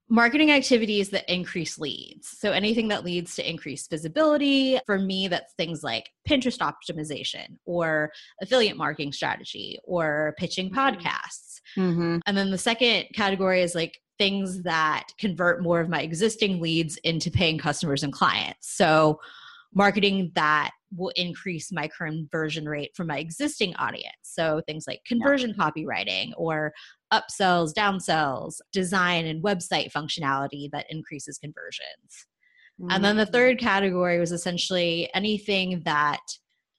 marketing 0.07 0.51
activities 0.51 1.09
that 1.09 1.31
increase 1.33 1.79
leads 1.79 2.27
so 2.27 2.51
anything 2.51 2.87
that 2.87 3.03
leads 3.03 3.35
to 3.35 3.49
increased 3.49 3.89
visibility 3.89 4.79
for 4.85 4.99
me 4.99 5.27
that's 5.27 5.53
things 5.53 5.83
like 5.83 6.11
pinterest 6.29 6.59
optimization 6.59 7.57
or 7.65 8.11
affiliate 8.41 8.77
marketing 8.77 9.11
strategy 9.11 9.79
or 9.83 10.35
pitching 10.37 10.69
mm-hmm. 10.69 10.77
podcasts 10.77 11.59
mm-hmm. 11.75 12.19
and 12.27 12.37
then 12.37 12.51
the 12.51 12.57
second 12.57 13.05
category 13.15 13.63
is 13.63 13.73
like 13.73 13.99
things 14.17 14.63
that 14.63 15.07
convert 15.17 15.61
more 15.61 15.79
of 15.79 15.89
my 15.89 16.01
existing 16.01 16.61
leads 16.61 16.97
into 16.97 17.29
paying 17.29 17.57
customers 17.57 18.03
and 18.03 18.13
clients. 18.13 18.69
So, 18.75 19.19
marketing 19.73 20.31
that 20.35 20.71
will 20.95 21.11
increase 21.15 21.71
my 21.71 21.89
conversion 21.95 22.67
rate 22.67 22.91
for 22.95 23.03
my 23.03 23.19
existing 23.19 23.75
audience. 23.75 24.15
So, 24.21 24.61
things 24.67 24.85
like 24.87 25.01
conversion 25.05 25.53
yeah. 25.57 25.69
copywriting 25.69 26.31
or 26.37 26.73
upsells, 27.13 27.73
downsells, 27.73 28.55
design 28.71 29.25
and 29.25 29.43
website 29.43 29.91
functionality 29.91 30.69
that 30.71 30.85
increases 30.89 31.37
conversions. 31.37 32.27
Mm-hmm. 32.81 32.91
And 32.91 33.03
then 33.03 33.15
the 33.17 33.25
mm. 33.25 33.31
third 33.31 33.59
category 33.59 34.19
was 34.19 34.31
essentially 34.31 35.09
anything 35.13 35.81
that 35.85 36.19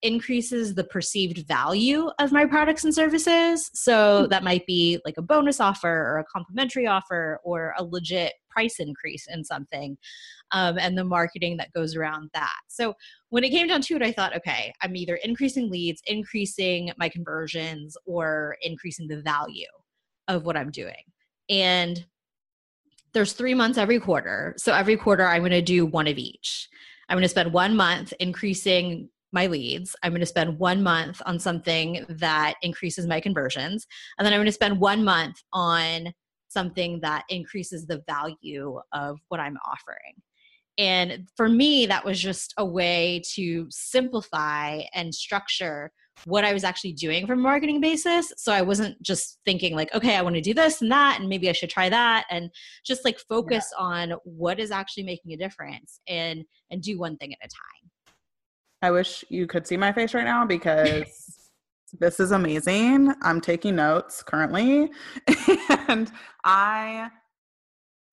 increases 0.02 0.74
the 0.74 0.84
perceived 0.84 1.46
value 1.48 2.10
of 2.18 2.32
my 2.32 2.44
products 2.44 2.84
and 2.84 2.94
services. 2.94 3.70
So 3.74 4.22
hmm. 4.24 4.28
that 4.30 4.44
might 4.44 4.66
be 4.66 5.00
like 5.04 5.16
a 5.16 5.22
bonus 5.22 5.60
offer 5.60 5.88
or 5.88 6.18
a 6.18 6.24
complimentary 6.24 6.86
offer 6.86 7.40
or 7.44 7.74
a 7.78 7.84
legit 7.84 8.34
price 8.50 8.78
increase 8.78 9.26
in 9.28 9.44
something. 9.44 9.96
Um, 10.52 10.78
and 10.78 10.96
the 10.96 11.04
marketing 11.04 11.56
that 11.56 11.72
goes 11.72 11.96
around 11.96 12.30
that. 12.32 12.54
So 12.68 12.94
when 13.30 13.42
it 13.42 13.50
came 13.50 13.66
down 13.66 13.80
to 13.82 13.96
it, 13.96 14.02
I 14.02 14.12
thought, 14.12 14.36
okay, 14.36 14.72
I'm 14.80 14.94
either 14.94 15.16
increasing 15.16 15.68
leads, 15.68 16.00
increasing 16.06 16.92
my 16.98 17.08
conversions, 17.08 17.96
or 18.06 18.56
increasing 18.62 19.08
the 19.08 19.22
value 19.22 19.66
of 20.28 20.44
what 20.44 20.56
I'm 20.56 20.70
doing. 20.70 21.02
And 21.50 22.04
there's 23.12 23.32
three 23.32 23.54
months 23.54 23.76
every 23.76 23.98
quarter. 23.98 24.54
So 24.56 24.72
every 24.72 24.96
quarter, 24.96 25.26
I'm 25.26 25.42
going 25.42 25.50
to 25.50 25.62
do 25.62 25.84
one 25.84 26.06
of 26.06 26.16
each. 26.16 26.68
I'm 27.08 27.16
going 27.16 27.22
to 27.22 27.28
spend 27.28 27.52
one 27.52 27.74
month 27.74 28.12
increasing 28.20 29.08
my 29.32 29.46
leads. 29.46 29.94
I'm 30.02 30.12
going 30.12 30.20
to 30.20 30.26
spend 30.26 30.58
one 30.58 30.82
month 30.82 31.20
on 31.26 31.38
something 31.38 32.04
that 32.08 32.54
increases 32.62 33.06
my 33.06 33.20
conversions. 33.20 33.86
And 34.18 34.24
then 34.24 34.32
I'm 34.32 34.38
going 34.38 34.46
to 34.46 34.52
spend 34.52 34.80
one 34.80 35.04
month 35.04 35.36
on 35.52 36.12
something 36.48 37.00
that 37.02 37.24
increases 37.28 37.86
the 37.86 38.02
value 38.08 38.80
of 38.92 39.18
what 39.28 39.40
I'm 39.40 39.58
offering. 39.66 40.22
And 40.78 41.28
for 41.36 41.48
me, 41.48 41.86
that 41.86 42.04
was 42.04 42.20
just 42.20 42.54
a 42.58 42.64
way 42.64 43.22
to 43.34 43.66
simplify 43.70 44.82
and 44.94 45.14
structure 45.14 45.90
what 46.24 46.44
I 46.44 46.52
was 46.52 46.64
actually 46.64 46.92
doing 46.92 47.26
from 47.26 47.40
a 47.40 47.42
marketing 47.42 47.80
basis. 47.80 48.32
So 48.36 48.52
I 48.52 48.62
wasn't 48.62 49.00
just 49.02 49.38
thinking 49.44 49.74
like, 49.74 49.94
okay, 49.94 50.16
I 50.16 50.22
want 50.22 50.34
to 50.36 50.40
do 50.40 50.54
this 50.54 50.80
and 50.80 50.90
that, 50.90 51.18
and 51.20 51.28
maybe 51.28 51.48
I 51.48 51.52
should 51.52 51.70
try 51.70 51.88
that, 51.88 52.24
and 52.30 52.50
just 52.84 53.04
like 53.04 53.18
focus 53.18 53.70
yeah. 53.78 53.84
on 53.84 54.12
what 54.24 54.58
is 54.58 54.70
actually 54.70 55.04
making 55.04 55.32
a 55.32 55.36
difference 55.36 56.00
and 56.08 56.44
and 56.70 56.82
do 56.82 56.98
one 56.98 57.16
thing 57.18 57.32
at 57.32 57.38
a 57.44 57.48
time. 57.48 57.85
I 58.82 58.90
wish 58.90 59.24
you 59.28 59.46
could 59.46 59.66
see 59.66 59.76
my 59.76 59.92
face 59.92 60.14
right 60.14 60.24
now 60.24 60.44
because 60.44 61.48
this 61.98 62.20
is 62.20 62.32
amazing. 62.32 63.12
I'm 63.22 63.40
taking 63.40 63.76
notes 63.76 64.22
currently. 64.22 64.90
and 65.88 66.10
I 66.44 67.10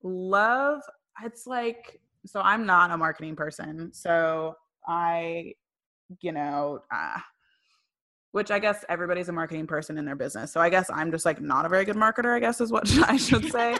love 0.04 0.82
it's 1.24 1.48
like 1.48 2.00
so 2.26 2.42
I'm 2.42 2.66
not 2.66 2.92
a 2.92 2.98
marketing 2.98 3.36
person. 3.36 3.92
So 3.94 4.56
I 4.88 5.54
you 6.22 6.32
know, 6.32 6.80
uh, 6.94 7.18
which 8.32 8.52
I 8.52 8.60
guess 8.60 8.84
everybody's 8.90 9.30
a 9.30 9.32
marketing 9.32 9.68
person 9.68 9.98
in 9.98 10.06
their 10.06 10.16
business. 10.16 10.52
So 10.52 10.60
I 10.60 10.70
guess 10.70 10.90
I'm 10.94 11.12
just 11.12 11.26
like 11.26 11.42
not 11.42 11.66
a 11.66 11.70
very 11.70 11.86
good 11.86 11.96
marketer, 11.96 12.36
I 12.36 12.40
guess 12.40 12.62
is 12.62 12.72
what 12.72 12.92
I 13.10 13.18
should 13.18 13.52
say 13.52 13.78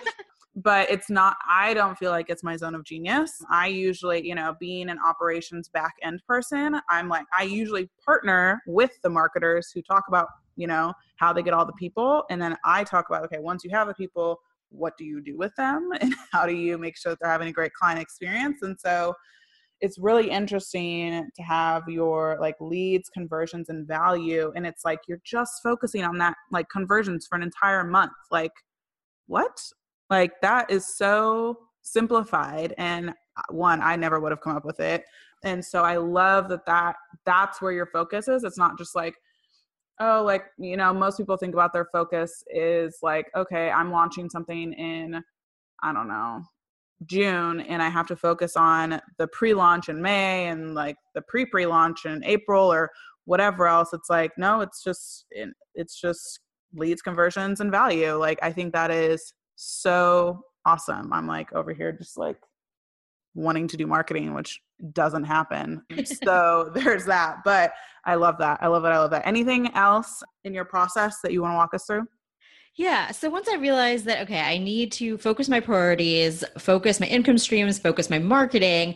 but 0.56 0.90
it's 0.90 1.10
not 1.10 1.36
i 1.50 1.74
don't 1.74 1.98
feel 1.98 2.12
like 2.12 2.30
it's 2.30 2.44
my 2.44 2.56
zone 2.56 2.76
of 2.76 2.84
genius. 2.84 3.44
I 3.50 3.68
usually 3.68 4.26
you 4.26 4.36
know 4.36 4.56
being 4.60 4.90
an 4.90 5.00
operations 5.06 5.70
back 5.70 5.94
end 6.04 6.22
person 6.28 6.80
i'm 6.90 7.10
like 7.10 7.26
i 7.38 7.44
usually 7.44 7.90
partner 8.04 8.62
with 8.68 8.92
the 9.02 9.10
marketers 9.10 9.72
who 9.74 9.82
talk 9.82 10.04
about 10.08 10.28
you 10.56 10.68
know 10.68 10.94
how 11.16 11.34
they 11.34 11.42
get 11.42 11.54
all 11.54 11.66
the 11.66 11.74
people. 11.74 12.24
And 12.30 12.42
then 12.42 12.56
i 12.66 12.84
talk 12.84 13.10
about 13.10 13.24
okay 13.26 13.40
once 13.40 13.64
you 13.64 13.72
have 13.72 13.88
the 13.88 13.94
people 13.96 14.40
what 14.74 14.98
do 14.98 15.06
you 15.06 15.22
do 15.22 15.38
with 15.38 15.56
them? 15.56 15.90
And 16.02 16.14
how 16.32 16.46
do 16.46 16.54
you 16.54 16.78
make 16.78 16.98
sure 16.98 17.12
that 17.12 17.20
they're 17.22 17.32
having 17.32 17.48
a 17.48 17.54
great 17.54 17.74
client 17.74 18.02
experience? 18.02 18.62
And 18.62 18.78
so 18.80 19.14
it's 19.82 19.98
really 20.00 20.30
interesting 20.30 21.30
to 21.36 21.44
have 21.44 21.84
your 21.88 22.38
like 22.40 22.56
leads 22.60 23.10
conversions 23.10 23.70
and 23.70 23.88
value. 23.88 24.52
And 24.56 24.66
it's 24.66 24.86
like 24.86 25.00
you're 25.08 25.22
just 25.24 25.62
focusing 25.62 26.04
on 26.04 26.18
that 26.20 26.36
like 26.52 26.68
conversions 26.70 27.28
for 27.28 27.36
an 27.36 27.44
entire 27.44 27.84
month. 27.84 28.14
Like 28.32 28.52
what 29.28 29.58
like 30.14 30.40
that 30.42 30.70
is 30.70 30.96
so 30.96 31.58
simplified 31.82 32.74
and 32.78 33.10
uh, 33.10 33.42
one 33.50 33.82
I 33.82 33.96
never 33.96 34.20
would 34.20 34.32
have 34.32 34.42
come 34.42 34.56
up 34.56 34.64
with 34.64 34.80
it. 34.80 35.04
And 35.44 35.66
so 35.66 35.82
I 35.84 35.98
love 35.98 36.50
that 36.50 36.66
that 36.68 36.96
that's 37.26 37.62
where 37.62 37.72
your 37.72 37.88
focus 37.88 38.28
is. 38.28 38.44
It's 38.44 38.58
not 38.58 38.78
just 38.78 38.96
like 38.96 39.16
oh 40.00 40.24
like 40.24 40.46
you 40.58 40.78
know 40.78 40.94
most 40.94 41.18
people 41.18 41.38
think 41.38 41.54
about 41.54 41.74
their 41.74 41.88
focus 41.92 42.44
is 42.54 43.00
like 43.02 43.26
okay, 43.36 43.72
I'm 43.72 43.92
launching 43.92 44.30
something 44.30 44.74
in 44.74 45.22
I 45.82 45.92
don't 45.94 46.08
know, 46.08 46.44
June 47.08 47.62
and 47.62 47.82
I 47.82 47.90
have 47.90 48.08
to 48.08 48.16
focus 48.16 48.56
on 48.56 49.02
the 49.18 49.28
pre-launch 49.28 49.90
in 49.90 50.00
May 50.00 50.48
and 50.48 50.76
like 50.76 50.96
the 51.16 51.24
pre-pre-launch 51.24 52.06
in 52.06 52.24
April 52.24 52.72
or 52.72 52.92
whatever 53.26 53.66
else. 53.66 53.94
It's 53.94 54.12
like 54.12 54.32
no, 54.38 54.62
it's 54.62 54.84
just 54.84 55.26
it's 55.74 56.00
just 56.00 56.40
leads, 56.76 57.02
conversions, 57.02 57.62
and 57.62 57.72
value. 57.72 58.14
Like 58.14 58.40
I 58.44 58.52
think 58.52 58.74
that 58.74 58.92
is 58.92 59.34
so 59.56 60.42
awesome. 60.66 61.12
I'm 61.12 61.28
like 61.28 61.54
over 61.54 61.74
here 61.74 61.92
just 61.92 62.18
like 62.18 62.38
wanting 63.36 63.68
to 63.68 63.78
do 63.78 63.88
marketing, 63.88 64.34
which 64.34 64.60
doesn't 64.92 65.24
happen. 65.24 65.84
so 66.06 66.72
there's 66.74 67.06
that. 67.06 67.38
But 67.44 67.74
I 68.06 68.16
love 68.16 68.38
that. 68.40 68.60
I 68.62 68.68
love 68.68 68.86
it. 68.86 68.90
I 68.90 69.00
love 69.00 69.12
that. 69.12 69.28
Anything 69.28 69.74
else 69.74 70.24
in 70.44 70.54
your 70.54 70.66
process 70.66 71.20
that 71.24 71.32
you 71.32 71.42
want 71.42 71.54
to 71.54 71.58
walk 71.58 71.74
us 71.74 71.86
through? 71.86 72.06
Yeah. 72.76 73.12
So 73.12 73.30
once 73.30 73.48
I 73.48 73.56
realized 73.56 74.06
that, 74.06 74.22
okay, 74.24 74.40
I 74.40 74.58
need 74.58 74.92
to 74.94 75.18
focus 75.20 75.48
my 75.48 75.60
priorities, 75.60 76.44
focus 76.58 77.00
my 77.00 77.06
income 77.06 77.38
streams, 77.38 77.78
focus 77.78 78.10
my 78.10 78.18
marketing, 78.18 78.96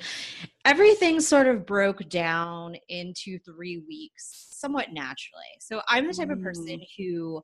everything 0.66 1.20
sort 1.20 1.48
of 1.48 1.66
broke 1.66 2.10
down 2.10 2.76
into 2.90 3.38
three 3.40 3.84
weeks 3.88 4.48
somewhat 4.50 4.94
naturally. 4.94 5.44
So 5.60 5.82
I'm 5.88 6.08
the 6.08 6.14
type 6.14 6.32
of 6.32 6.42
person 6.42 6.80
mm. 6.80 6.88
who 6.98 7.44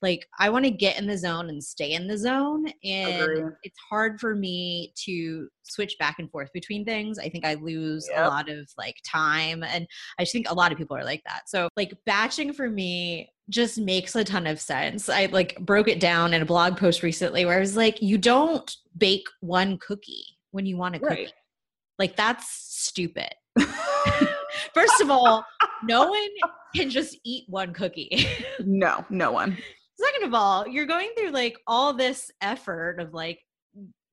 like 0.00 0.26
I 0.38 0.50
want 0.50 0.64
to 0.64 0.70
get 0.70 0.98
in 0.98 1.06
the 1.06 1.16
zone 1.16 1.48
and 1.48 1.62
stay 1.62 1.92
in 1.92 2.06
the 2.06 2.18
zone 2.18 2.66
and 2.84 3.22
Agreed. 3.22 3.52
it's 3.62 3.78
hard 3.88 4.20
for 4.20 4.34
me 4.34 4.92
to 5.04 5.48
switch 5.62 5.96
back 5.98 6.16
and 6.18 6.30
forth 6.30 6.50
between 6.52 6.84
things. 6.84 7.18
I 7.18 7.28
think 7.28 7.44
I 7.44 7.54
lose 7.54 8.08
yep. 8.10 8.26
a 8.26 8.28
lot 8.28 8.48
of 8.48 8.68
like 8.76 8.96
time 9.06 9.62
and 9.62 9.86
I 10.18 10.24
think 10.24 10.50
a 10.50 10.54
lot 10.54 10.72
of 10.72 10.78
people 10.78 10.96
are 10.96 11.04
like 11.04 11.22
that. 11.26 11.42
So 11.48 11.68
like 11.76 11.92
batching 12.06 12.52
for 12.52 12.68
me 12.68 13.30
just 13.50 13.78
makes 13.78 14.14
a 14.16 14.24
ton 14.24 14.46
of 14.46 14.60
sense. 14.60 15.08
I 15.08 15.26
like 15.26 15.58
broke 15.60 15.88
it 15.88 16.00
down 16.00 16.34
in 16.34 16.42
a 16.42 16.46
blog 16.46 16.76
post 16.76 17.02
recently 17.02 17.44
where 17.44 17.56
I 17.56 17.60
was 17.60 17.76
like 17.76 18.00
you 18.02 18.18
don't 18.18 18.74
bake 18.96 19.26
one 19.40 19.78
cookie 19.78 20.24
when 20.50 20.66
you 20.66 20.76
want 20.76 20.96
a 20.96 20.98
cookie. 20.98 21.32
Like 21.98 22.16
that's 22.16 22.48
stupid. 22.48 23.32
First 24.74 25.00
of 25.00 25.10
all, 25.10 25.44
no 25.84 26.08
one 26.08 26.28
can 26.74 26.90
just 26.90 27.18
eat 27.24 27.44
one 27.48 27.72
cookie. 27.72 28.26
no, 28.60 29.04
no 29.10 29.32
one. 29.32 29.56
Second 29.96 30.24
of 30.28 30.34
all, 30.34 30.66
you're 30.66 30.86
going 30.86 31.10
through 31.16 31.30
like 31.30 31.56
all 31.66 31.92
this 31.92 32.30
effort 32.40 32.98
of 33.00 33.14
like 33.14 33.40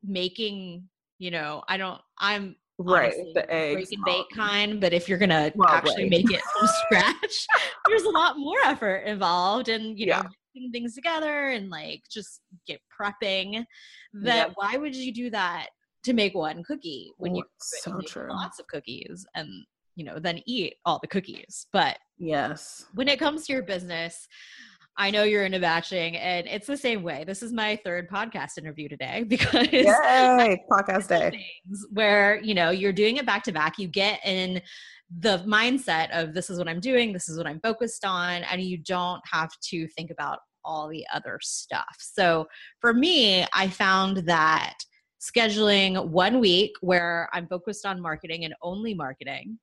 making, 0.03 0.87
you 1.17 1.31
know, 1.31 1.63
I 1.67 1.77
don't, 1.77 1.99
I'm 2.17 2.55
right 2.81 3.13
the 3.33 3.51
eggs 3.53 3.73
break 3.73 3.91
and 3.91 4.05
bake 4.05 4.25
kind 4.33 4.79
but 4.79 4.93
if 4.93 5.09
you're 5.09 5.17
gonna 5.17 5.51
Well, 5.53 5.67
actually 5.67 6.03
right. 6.03 6.11
make 6.11 6.31
it 6.31 6.39
from 6.57 6.65
scratch 6.85 7.45
there's 7.89 8.03
a 8.03 8.09
lot 8.09 8.37
more 8.39 8.55
effort 8.63 8.99
involved 9.05 9.67
and 9.67 9.99
you 9.99 10.05
know 10.05 10.13
Yeah. 10.13 10.21
putting 10.55 10.71
things 10.71 10.95
together 10.95 11.49
and 11.49 11.69
like 11.69 12.03
just 12.09 12.39
get 12.65 12.79
prepping 12.97 13.65
that 14.13 14.47
Yep. 14.47 14.51
why 14.55 14.77
would 14.77 14.95
you 14.95 15.13
do 15.13 15.29
that 15.31 15.71
to 16.05 16.13
make 16.13 16.33
one 16.33 16.63
cookie 16.63 17.11
when 17.17 17.35
you 17.35 17.41
Wha- 17.43 17.99
could 17.99 18.07
so 18.07 18.13
true. 18.21 18.29
lots 18.29 18.59
of 18.61 18.67
cookies 18.67 19.25
and 19.35 19.49
you 19.99 20.05
know 20.05 20.17
then 20.17 20.41
eat 20.47 20.75
all 20.85 20.99
the 21.01 21.07
cookies. 21.07 21.67
But 21.73 21.97
yes. 22.17 22.85
when 22.95 23.07
it 23.07 23.19
comes 23.19 23.45
to 23.45 23.53
your 23.53 23.63
business 23.63 24.27
I 24.99 25.11
know 25.11 25.23
you're 25.23 25.45
into 25.45 25.61
batching 25.61 26.17
and 26.17 26.45
it's 26.45 26.67
the 26.67 26.75
same 26.75 27.03
way. 27.03 27.23
This 27.25 27.41
is 27.41 27.53
my 27.53 27.79
third 27.85 28.09
podcast 28.09 28.57
interview 28.57 28.89
today 28.89 29.23
because 29.27 29.71
yay 29.71 30.61
podcast 30.71 31.07
day. 31.07 31.29
things 31.29 31.87
where 31.91 32.41
you 32.43 32.53
know 32.53 32.69
you're 32.69 32.91
doing 32.93 33.15
it 33.15 33.25
back 33.25 33.43
to 33.43 33.53
back. 33.53 33.79
You 33.79 33.87
get 33.87 34.19
in 34.25 34.61
the 35.19 35.39
mindset 35.47 36.09
of 36.11 36.33
this 36.35 36.49
is 36.49 36.59
what 36.59 36.67
i'm 36.67 36.81
doing. 36.81 37.13
This 37.13 37.29
is 37.29 37.37
what 37.37 37.47
i'm 37.47 37.61
focused 37.61 38.05
on 38.05 38.43
and 38.43 38.61
you 38.61 38.77
don't 38.77 39.21
have 39.31 39.49
to 39.69 39.87
think 39.87 40.11
about 40.11 40.39
all 40.65 40.89
the 40.89 41.05
other 41.13 41.39
stuff. 41.41 41.95
So 41.97 42.45
for 42.81 42.93
me 42.93 43.45
i 43.53 43.69
found 43.69 44.17
that 44.17 44.75
scheduling 45.21 46.07
one 46.07 46.39
week 46.39 46.71
where 46.81 47.29
i'm 47.33 47.47
focused 47.47 47.85
on 47.85 48.01
marketing 48.01 48.45
and 48.45 48.53
only 48.61 48.93
marketing 48.93 49.59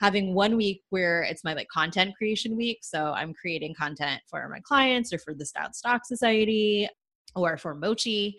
having 0.00 0.34
one 0.34 0.56
week 0.56 0.82
where 0.90 1.22
it's 1.22 1.44
my 1.44 1.54
like 1.54 1.68
content 1.68 2.14
creation 2.16 2.56
week 2.56 2.78
so 2.82 3.12
i'm 3.12 3.32
creating 3.34 3.74
content 3.74 4.20
for 4.28 4.48
my 4.48 4.60
clients 4.60 5.12
or 5.12 5.18
for 5.18 5.34
the 5.34 5.46
Styled 5.46 5.74
Stock 5.74 6.04
Society 6.04 6.88
or 7.36 7.56
for 7.56 7.74
mochi 7.74 8.36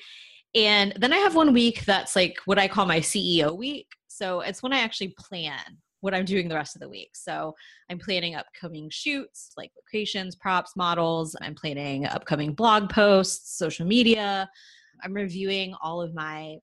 and 0.53 0.94
then 0.98 1.13
I 1.13 1.18
have 1.18 1.36
one 1.36 1.53
week 1.53 1.86
that's 1.86 2.15
like 2.15 2.39
what 2.46 2.60
I 2.60 2.68
call 2.68 2.86
my 2.86 3.00
CEO 3.00 3.58
week. 3.58 3.88
So 4.08 4.41
it's 4.41 4.62
when 4.62 4.74
I 4.74 4.80
actually 4.80 5.13
plan 5.18 5.60
what 6.01 6.13
I'm 6.13 6.25
doing 6.25 6.50
the 6.50 6.56
rest 6.56 6.75
of 6.75 6.82
the 6.82 6.89
week. 6.89 7.12
So 7.13 7.56
I'm 7.89 8.00
planning 8.00 8.36
upcoming 8.36 8.89
shoots, 8.89 9.51
like 9.56 9.72
locations, 9.77 10.36
props, 10.36 10.75
models. 10.75 11.36
I'm 11.41 11.56
planning 11.56 12.06
upcoming 12.06 12.53
blog 12.53 12.89
posts, 12.89 13.58
social 13.58 13.86
media. 13.86 14.50
I'm 15.03 15.13
reviewing 15.13 15.74
all 15.82 16.01
of 16.01 16.13
my 16.13 16.58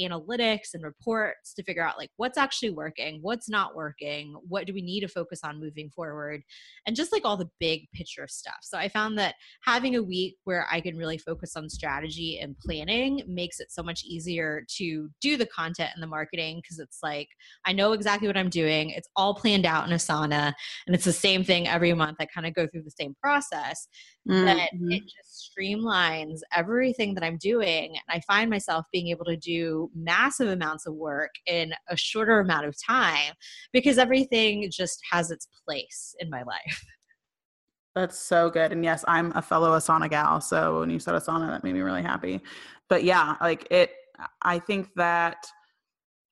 analytics 0.00 0.74
and 0.74 0.82
reports 0.82 1.54
to 1.54 1.62
figure 1.62 1.82
out 1.86 1.98
like 1.98 2.10
what's 2.16 2.38
actually 2.38 2.70
working, 2.70 3.18
what's 3.22 3.48
not 3.48 3.74
working, 3.74 4.34
what 4.48 4.66
do 4.66 4.72
we 4.74 4.82
need 4.82 5.00
to 5.00 5.08
focus 5.08 5.40
on 5.44 5.60
moving 5.60 5.90
forward, 5.90 6.42
and 6.86 6.96
just 6.96 7.12
like 7.12 7.24
all 7.24 7.36
the 7.36 7.50
big 7.60 7.90
picture 7.94 8.26
stuff. 8.28 8.58
So 8.62 8.78
I 8.78 8.88
found 8.88 9.18
that 9.18 9.34
having 9.64 9.96
a 9.96 10.02
week 10.02 10.36
where 10.44 10.66
I 10.70 10.80
can 10.80 10.96
really 10.96 11.18
focus 11.18 11.56
on 11.56 11.68
strategy 11.68 12.38
and 12.40 12.56
planning 12.58 13.22
makes 13.26 13.60
it 13.60 13.70
so 13.70 13.82
much 13.82 14.04
easier 14.04 14.64
to 14.76 15.08
do 15.20 15.36
the 15.36 15.46
content 15.46 15.90
and 15.94 16.02
the 16.02 16.06
marketing 16.06 16.60
because 16.62 16.78
it's 16.78 16.98
like 17.02 17.28
I 17.64 17.72
know 17.72 17.92
exactly 17.92 18.28
what 18.28 18.36
I'm 18.36 18.50
doing. 18.50 18.90
It's 18.90 19.08
all 19.16 19.34
planned 19.34 19.66
out 19.66 19.86
in 19.88 19.94
Asana 19.94 20.52
and 20.86 20.94
it's 20.94 21.04
the 21.04 21.12
same 21.12 21.44
thing 21.44 21.68
every 21.68 21.92
month. 21.94 22.16
I 22.20 22.26
kind 22.26 22.46
of 22.46 22.54
go 22.54 22.66
through 22.66 22.82
the 22.82 22.90
same 22.90 23.14
process 23.20 23.88
that 24.26 24.70
Mhm. 24.74 24.92
it 24.92 25.02
just 25.04 25.50
streamlines 25.56 26.40
everything 26.52 27.14
that 27.14 27.22
I'm 27.24 27.38
doing. 27.38 27.90
And 27.90 28.02
I 28.08 28.20
find 28.26 28.50
myself 28.50 28.84
being 28.92 29.08
able 29.08 29.24
to 29.26 29.36
do 29.36 29.85
massive 29.94 30.48
amounts 30.48 30.86
of 30.86 30.94
work 30.94 31.30
in 31.46 31.72
a 31.88 31.96
shorter 31.96 32.40
amount 32.40 32.66
of 32.66 32.74
time 32.80 33.34
because 33.72 33.98
everything 33.98 34.68
just 34.70 35.00
has 35.10 35.30
its 35.30 35.48
place 35.66 36.14
in 36.18 36.30
my 36.30 36.42
life. 36.42 36.84
That's 37.96 38.18
so 38.18 38.50
good. 38.50 38.72
And 38.72 38.84
yes, 38.84 39.04
I'm 39.08 39.32
a 39.34 39.40
fellow 39.40 39.70
Asana 39.70 40.10
gal. 40.10 40.42
So 40.42 40.80
when 40.80 40.90
you 40.90 40.98
said 40.98 41.14
Asana, 41.14 41.48
that 41.48 41.64
made 41.64 41.72
me 41.72 41.80
really 41.80 42.02
happy. 42.02 42.42
But 42.90 43.04
yeah, 43.04 43.36
like 43.40 43.66
it, 43.70 43.90
I 44.42 44.58
think 44.58 44.90
that 44.96 45.46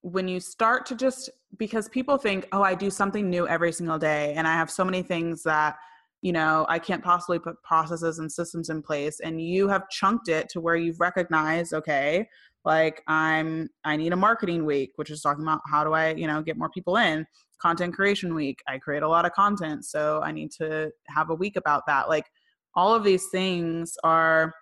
when 0.02 0.28
you 0.28 0.40
start 0.40 0.84
to 0.86 0.94
just, 0.94 1.30
because 1.56 1.88
people 1.88 2.18
think, 2.18 2.46
oh, 2.52 2.62
I 2.62 2.74
do 2.74 2.90
something 2.90 3.30
new 3.30 3.48
every 3.48 3.72
single 3.72 3.98
day 3.98 4.34
and 4.36 4.46
I 4.46 4.52
have 4.52 4.70
so 4.70 4.84
many 4.84 5.02
things 5.02 5.42
that, 5.44 5.76
you 6.20 6.32
know, 6.32 6.66
I 6.68 6.78
can't 6.78 7.02
possibly 7.02 7.38
put 7.38 7.62
processes 7.62 8.18
and 8.18 8.30
systems 8.30 8.68
in 8.68 8.82
place. 8.82 9.20
And 9.20 9.40
you 9.40 9.66
have 9.68 9.88
chunked 9.88 10.28
it 10.28 10.50
to 10.50 10.60
where 10.60 10.76
you've 10.76 11.00
recognized, 11.00 11.72
okay, 11.72 12.28
like 12.64 13.02
I'm, 13.06 13.68
I 13.84 13.96
need 13.96 14.12
a 14.12 14.16
marketing 14.16 14.64
week, 14.64 14.92
which 14.96 15.10
is 15.10 15.20
talking 15.20 15.42
about 15.42 15.60
how 15.70 15.84
do 15.84 15.92
I, 15.92 16.14
you 16.14 16.26
know, 16.26 16.42
get 16.42 16.56
more 16.56 16.70
people 16.70 16.96
in 16.96 17.26
content 17.60 17.94
creation 17.94 18.34
week. 18.34 18.58
I 18.68 18.78
create 18.78 19.02
a 19.02 19.08
lot 19.08 19.24
of 19.24 19.32
content, 19.32 19.84
so 19.84 20.20
I 20.22 20.32
need 20.32 20.50
to 20.58 20.90
have 21.08 21.30
a 21.30 21.34
week 21.34 21.56
about 21.56 21.82
that. 21.86 22.08
Like 22.08 22.26
all 22.74 22.94
of 22.94 23.04
these 23.04 23.28
things 23.30 23.94
are 24.04 24.52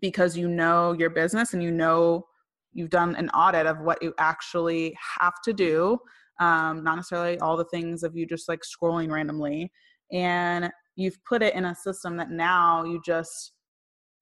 because 0.00 0.36
you 0.36 0.48
know 0.48 0.92
your 0.92 1.10
business 1.10 1.54
and 1.54 1.62
you 1.62 1.70
know 1.70 2.26
you've 2.72 2.90
done 2.90 3.14
an 3.16 3.30
audit 3.30 3.66
of 3.66 3.80
what 3.80 4.02
you 4.02 4.12
actually 4.18 4.96
have 5.20 5.34
to 5.44 5.52
do, 5.52 5.98
um, 6.40 6.82
not 6.82 6.96
necessarily 6.96 7.38
all 7.38 7.56
the 7.56 7.64
things 7.66 8.02
of 8.02 8.16
you 8.16 8.26
just 8.26 8.48
like 8.48 8.60
scrolling 8.62 9.10
randomly. 9.10 9.70
And 10.12 10.70
you've 10.96 11.18
put 11.24 11.42
it 11.42 11.54
in 11.54 11.64
a 11.64 11.74
system 11.74 12.16
that 12.16 12.30
now 12.30 12.84
you 12.84 13.00
just 13.04 13.52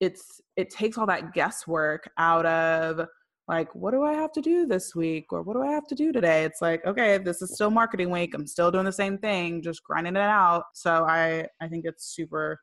it's 0.03 0.41
it 0.57 0.69
takes 0.69 0.99
all 0.99 1.07
that 1.07 1.33
guesswork 1.33 2.11
out 2.19 2.45
of 2.45 3.07
like 3.47 3.73
what 3.75 3.93
do 3.93 4.03
i 4.03 4.13
have 4.13 4.33
to 4.33 4.41
do 4.41 4.67
this 4.67 4.97
week? 4.97 5.27
Or 5.33 5.43
what 5.43 5.55
do 5.55 5.63
i 5.63 5.71
have 5.71 5.87
to 5.87 5.95
do 5.95 6.11
today? 6.13 6.43
It's 6.45 6.61
like 6.61 6.85
okay 6.85 7.19
this 7.19 7.41
is 7.41 7.55
still 7.55 7.71
marketing 7.71 8.11
week. 8.11 8.35
I'm 8.35 8.47
still 8.49 8.73
doing 8.73 8.85
the 8.85 8.93
same 8.93 9.17
thing 9.17 9.63
just 9.63 9.85
grinding 9.85 10.17
it 10.17 10.23
out. 10.23 10.65
So 10.75 11.05
i 11.09 11.47
i 11.61 11.69
think 11.69 11.85
it's 11.87 12.15
super 12.17 12.59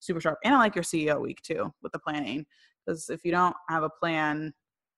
super 0.00 0.20
sharp. 0.20 0.38
And 0.44 0.54
i 0.54 0.58
like 0.58 0.74
your 0.74 0.84
ceo 0.84 1.18
week 1.18 1.40
too 1.42 1.72
with 1.82 1.92
the 1.92 1.98
planning 1.98 2.44
because 2.84 3.08
if 3.08 3.24
you 3.24 3.30
don't 3.32 3.56
have 3.70 3.84
a 3.84 3.90
plan 4.00 4.52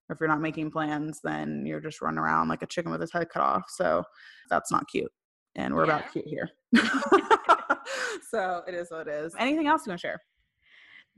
or 0.09 0.14
if 0.14 0.20
you're 0.20 0.28
not 0.28 0.40
making 0.40 0.72
plans 0.72 1.20
then 1.22 1.64
you're 1.64 1.80
just 1.80 2.02
running 2.02 2.18
around 2.18 2.48
like 2.48 2.62
a 2.62 2.66
chicken 2.66 2.90
with 2.90 3.02
its 3.02 3.12
head 3.12 3.28
cut 3.33 3.42
off. 3.42 3.64
So 3.68 4.02
that's 4.50 4.72
not 4.72 4.88
cute. 4.88 5.12
And 5.54 5.72
we're 5.72 5.87
Yeah. 5.87 5.98
about 5.98 6.12
cute 6.12 6.26
here. 6.26 6.50
So 8.30 8.62
it 8.66 8.74
is 8.74 8.90
what 8.90 9.07
it 9.07 9.12
is. 9.12 9.35
Anything 9.38 9.68
else 9.68 9.87
you 9.87 9.90
want 9.90 10.00
to 10.00 10.07
share 10.09 10.20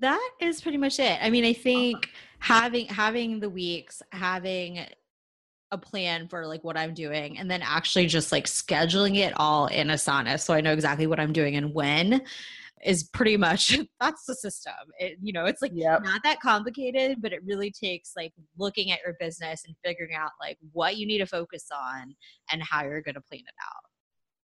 that 0.01 0.31
is 0.41 0.61
pretty 0.61 0.79
much 0.79 0.99
it. 0.99 1.19
I 1.23 1.31
mean 1.31 1.45
i 1.45 1.53
think 1.53 2.11
having 2.39 2.87
having 2.87 3.41
the 3.41 3.51
weeks 3.51 4.03
having 4.13 4.87
a 5.73 5.79
plan 5.79 6.29
for 6.29 6.47
like 6.47 6.63
what 6.63 6.77
i'm 6.77 6.95
doing 6.95 7.39
and 7.39 7.51
then 7.51 7.61
actually 7.63 8.07
just 8.07 8.31
like 8.31 8.45
scheduling 8.45 9.17
it 9.17 9.33
all 9.37 9.67
in 9.67 9.89
asana 9.89 10.39
so 10.39 10.55
i 10.55 10.61
know 10.61 10.73
exactly 10.73 11.07
what 11.07 11.19
i'm 11.19 11.33
doing 11.33 11.57
and 11.57 11.75
when 11.75 12.23
is 12.85 13.05
pretty 13.05 13.37
much 13.37 13.79
that's 14.01 14.25
the 14.27 14.35
system. 14.35 14.73
It, 14.99 15.19
you 15.21 15.33
know 15.33 15.47
it's 15.47 15.63
like 15.63 15.73
yep. 15.75 16.03
not 16.05 16.23
that 16.25 16.41
complicated 16.41 17.21
but 17.21 17.33
it 17.33 17.45
really 17.45 17.71
takes 17.71 18.13
like 18.17 18.33
looking 18.59 18.93
at 18.93 19.01
your 19.05 19.17
business 19.19 19.65
and 19.67 19.75
figuring 19.85 20.15
out 20.15 20.31
like 20.41 20.59
what 20.73 20.97
you 20.97 21.07
need 21.07 21.19
to 21.19 21.27
focus 21.27 21.67
on 21.75 22.15
and 22.51 22.63
how 22.63 22.85
you're 22.85 23.03
going 23.03 23.15
to 23.15 23.21
plan 23.21 23.41
it 23.41 23.55
out. 23.63 23.91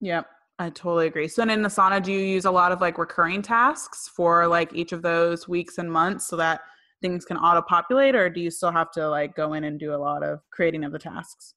Yep, 0.01 0.27
I 0.63 0.71
totally 0.71 1.09
agree. 1.09 1.27
So, 1.27 1.43
in 1.43 1.49
Asana, 1.49 2.01
do 2.01 2.13
you 2.13 2.21
use 2.21 2.45
a 2.45 2.51
lot 2.51 2.71
of 2.71 2.81
like 2.81 2.97
recurring 2.97 3.43
tasks 3.43 4.09
for 4.15 4.47
like 4.47 4.73
each 4.73 4.93
of 4.93 5.03
those 5.03 5.49
weeks 5.49 5.79
and 5.79 5.91
months 5.91 6.29
so 6.29 6.37
that 6.37 6.61
things 7.01 7.25
can 7.25 7.37
auto 7.37 7.63
populate, 7.63 8.15
or 8.15 8.31
do 8.31 8.41
you 8.41 8.49
still 8.49 8.71
have 8.71 8.93
to 8.93 9.09
like 9.09 9.35
go 9.35 9.55
in 9.55 9.65
and 9.65 9.81
do 9.81 9.93
a 9.93 9.97
lot 9.97 10.23
of 10.23 10.39
creating 10.53 10.85
of 10.85 10.93
the 10.93 11.01
tasks? 11.01 11.55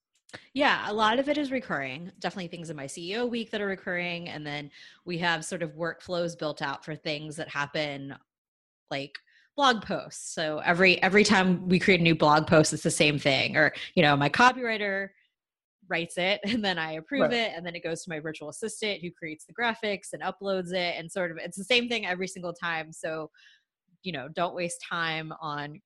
Yeah, 0.55 0.89
a 0.89 0.93
lot 0.93 1.19
of 1.19 1.29
it 1.29 1.37
is 1.37 1.51
recurring. 1.51 2.11
Definitely 2.17 2.47
things 2.47 2.71
in 2.71 2.75
my 2.75 2.87
CEO 2.87 3.29
week 3.29 3.51
that 3.51 3.61
are 3.61 3.67
recurring. 3.67 4.27
And 4.27 4.45
then 4.45 4.71
we 5.05 5.19
have 5.19 5.45
sort 5.45 5.61
of 5.61 5.75
workflows 5.75 6.37
built 6.37 6.63
out 6.63 6.83
for 6.83 6.95
things 6.95 7.35
that 7.35 7.47
happen 7.47 8.15
like 8.89 9.19
blog 9.55 9.83
posts. 9.83 10.33
So 10.33 10.63
every 10.65 10.99
every 11.03 11.23
time 11.23 11.69
we 11.69 11.77
create 11.77 11.99
a 11.99 12.03
new 12.03 12.15
blog 12.15 12.47
post, 12.47 12.73
it's 12.73 12.81
the 12.81 12.89
same 12.89 13.19
thing. 13.19 13.55
Or, 13.55 13.71
you 13.93 14.01
know, 14.01 14.17
my 14.17 14.29
copywriter 14.29 15.09
writes 15.87 16.17
it 16.17 16.39
and 16.43 16.63
then 16.63 16.77
I 16.77 16.93
approve 16.93 17.23
Right. 17.23 17.33
it 17.33 17.53
and 17.55 17.65
then 17.65 17.75
it 17.75 17.83
goes 17.83 18.03
to 18.03 18.09
my 18.09 18.19
virtual 18.19 18.49
assistant 18.49 19.01
who 19.01 19.11
creates 19.11 19.45
the 19.45 19.53
graphics 19.53 20.13
and 20.13 20.21
uploads 20.23 20.73
it 20.73 20.95
and 20.97 21.11
sort 21.11 21.31
of 21.31 21.37
it's 21.37 21.57
the 21.57 21.63
same 21.63 21.87
thing 21.89 22.05
every 22.05 22.27
single 22.27 22.53
time. 22.53 22.91
So, 22.91 23.29
you 24.03 24.11
know, 24.11 24.27
don't 24.29 24.55
waste 24.55 24.83
time 24.87 25.33
on 25.41 25.81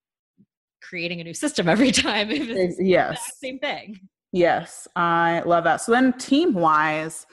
creating 0.82 1.20
a 1.20 1.24
new 1.24 1.34
system 1.34 1.68
every 1.68 1.90
time 1.92 2.30
if 2.30 2.48
it's 2.48 2.80
Yes, 2.80 3.32
same 3.42 3.58
thing. 3.58 4.00
yes, 4.32 4.88
I 4.96 5.42
love 5.44 5.64
that. 5.64 5.80
So, 5.80 5.92
then 5.92 6.12
team 6.14 6.54
wise, 6.54 7.26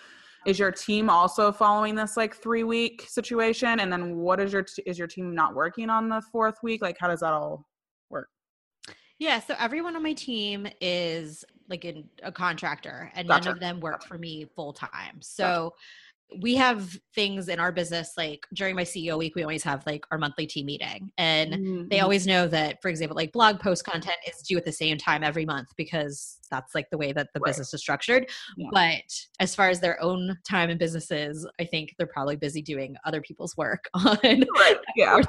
is 0.46 0.60
your 0.60 0.72
team 0.72 1.10
also 1.10 1.52
following 1.52 1.96
this 1.96 2.16
like 2.16 2.36
three 2.36 2.64
week 2.64 3.06
situation? 3.08 3.80
And 3.82 3.92
then 3.92 4.16
what 4.18 4.40
is 4.40 4.54
your 4.54 4.64
t- 4.64 4.84
is 4.86 4.98
your 4.98 5.08
team 5.08 5.36
not 5.36 5.56
working 5.56 5.90
on 5.90 6.10
the 6.10 6.22
fourth 6.32 6.56
week? 6.64 6.82
Like, 6.82 6.98
how 7.00 7.08
does 7.08 7.20
that 7.20 7.34
all 7.34 7.66
work? 8.10 8.30
Yeah, 9.20 9.40
so 9.40 9.56
everyone 9.60 9.96
on 9.96 10.04
my 10.04 10.14
team 10.14 10.68
is 10.80 11.44
like 11.70 11.86
in 11.86 12.06
a 12.24 12.32
contractor 12.32 13.12
and 13.16 13.28
Gotcha. 13.28 13.46
none 13.46 13.54
of 13.56 13.60
them 13.60 13.80
work 13.80 14.04
for 14.06 14.18
me 14.18 14.46
full 14.56 14.74
time. 14.74 15.20
So 15.22 15.74
we 16.42 16.56
have 16.56 16.98
things 17.16 17.48
in 17.48 17.58
our 17.58 17.72
business 17.72 18.12
like 18.18 18.46
during 18.54 18.76
my 18.76 18.84
CEO 18.84 19.18
week 19.18 19.34
we 19.34 19.44
always 19.44 19.64
have 19.64 19.82
like 19.88 20.04
our 20.12 20.18
monthly 20.18 20.46
team 20.46 20.66
meeting 20.66 21.10
and 21.18 21.54
Mhm. 21.54 21.90
they 21.90 22.02
always 22.02 22.28
know 22.28 22.48
that 22.50 22.82
for 22.82 22.90
example 22.90 23.16
like 23.16 23.32
blog 23.32 23.62
post 23.62 23.86
content 23.86 24.18
is 24.28 24.42
due 24.46 24.58
at 24.58 24.66
the 24.66 24.72
same 24.74 24.98
time 24.98 25.24
every 25.24 25.46
month 25.46 25.70
because 25.78 26.40
that's 26.52 26.76
like 26.76 26.90
the 26.92 26.98
way 26.98 27.14
that 27.14 27.30
the 27.34 27.40
Right. 27.40 27.52
business 27.52 27.74
is 27.74 27.80
structured 27.80 28.30
Yeah. 28.58 28.68
but 28.74 29.04
as 29.40 29.56
far 29.56 29.70
as 29.70 29.80
their 29.80 30.04
own 30.04 30.38
time 30.46 30.70
and 30.70 30.78
businesses 30.78 31.48
i 31.62 31.64
think 31.64 31.96
they're 31.98 32.08
probably 32.08 32.36
busy 32.36 32.62
doing 32.62 32.98
other 33.06 33.22
people's 33.22 33.56
work 33.56 33.88
on 33.94 34.18
Right, 34.22 34.78
yeah, 34.98 35.22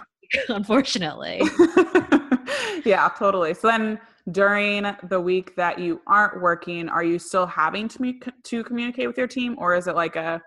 unfortunately. 0.48 1.40
yeah, 2.84 3.08
totally. 3.18 3.54
So 3.54 3.68
then 3.68 3.98
during 4.30 4.84
the 5.08 5.20
week 5.20 5.56
that 5.56 5.78
you 5.78 6.00
aren't 6.06 6.40
working, 6.40 6.88
are 6.88 7.04
you 7.04 7.18
still 7.18 7.46
having 7.46 7.88
to 7.88 8.02
me- 8.02 8.20
to 8.44 8.64
communicate 8.64 9.06
with 9.06 9.16
your 9.16 9.26
team 9.26 9.56
or 9.58 9.74
is 9.74 9.86
it 9.86 9.94
like 9.94 10.16
a 10.16 10.40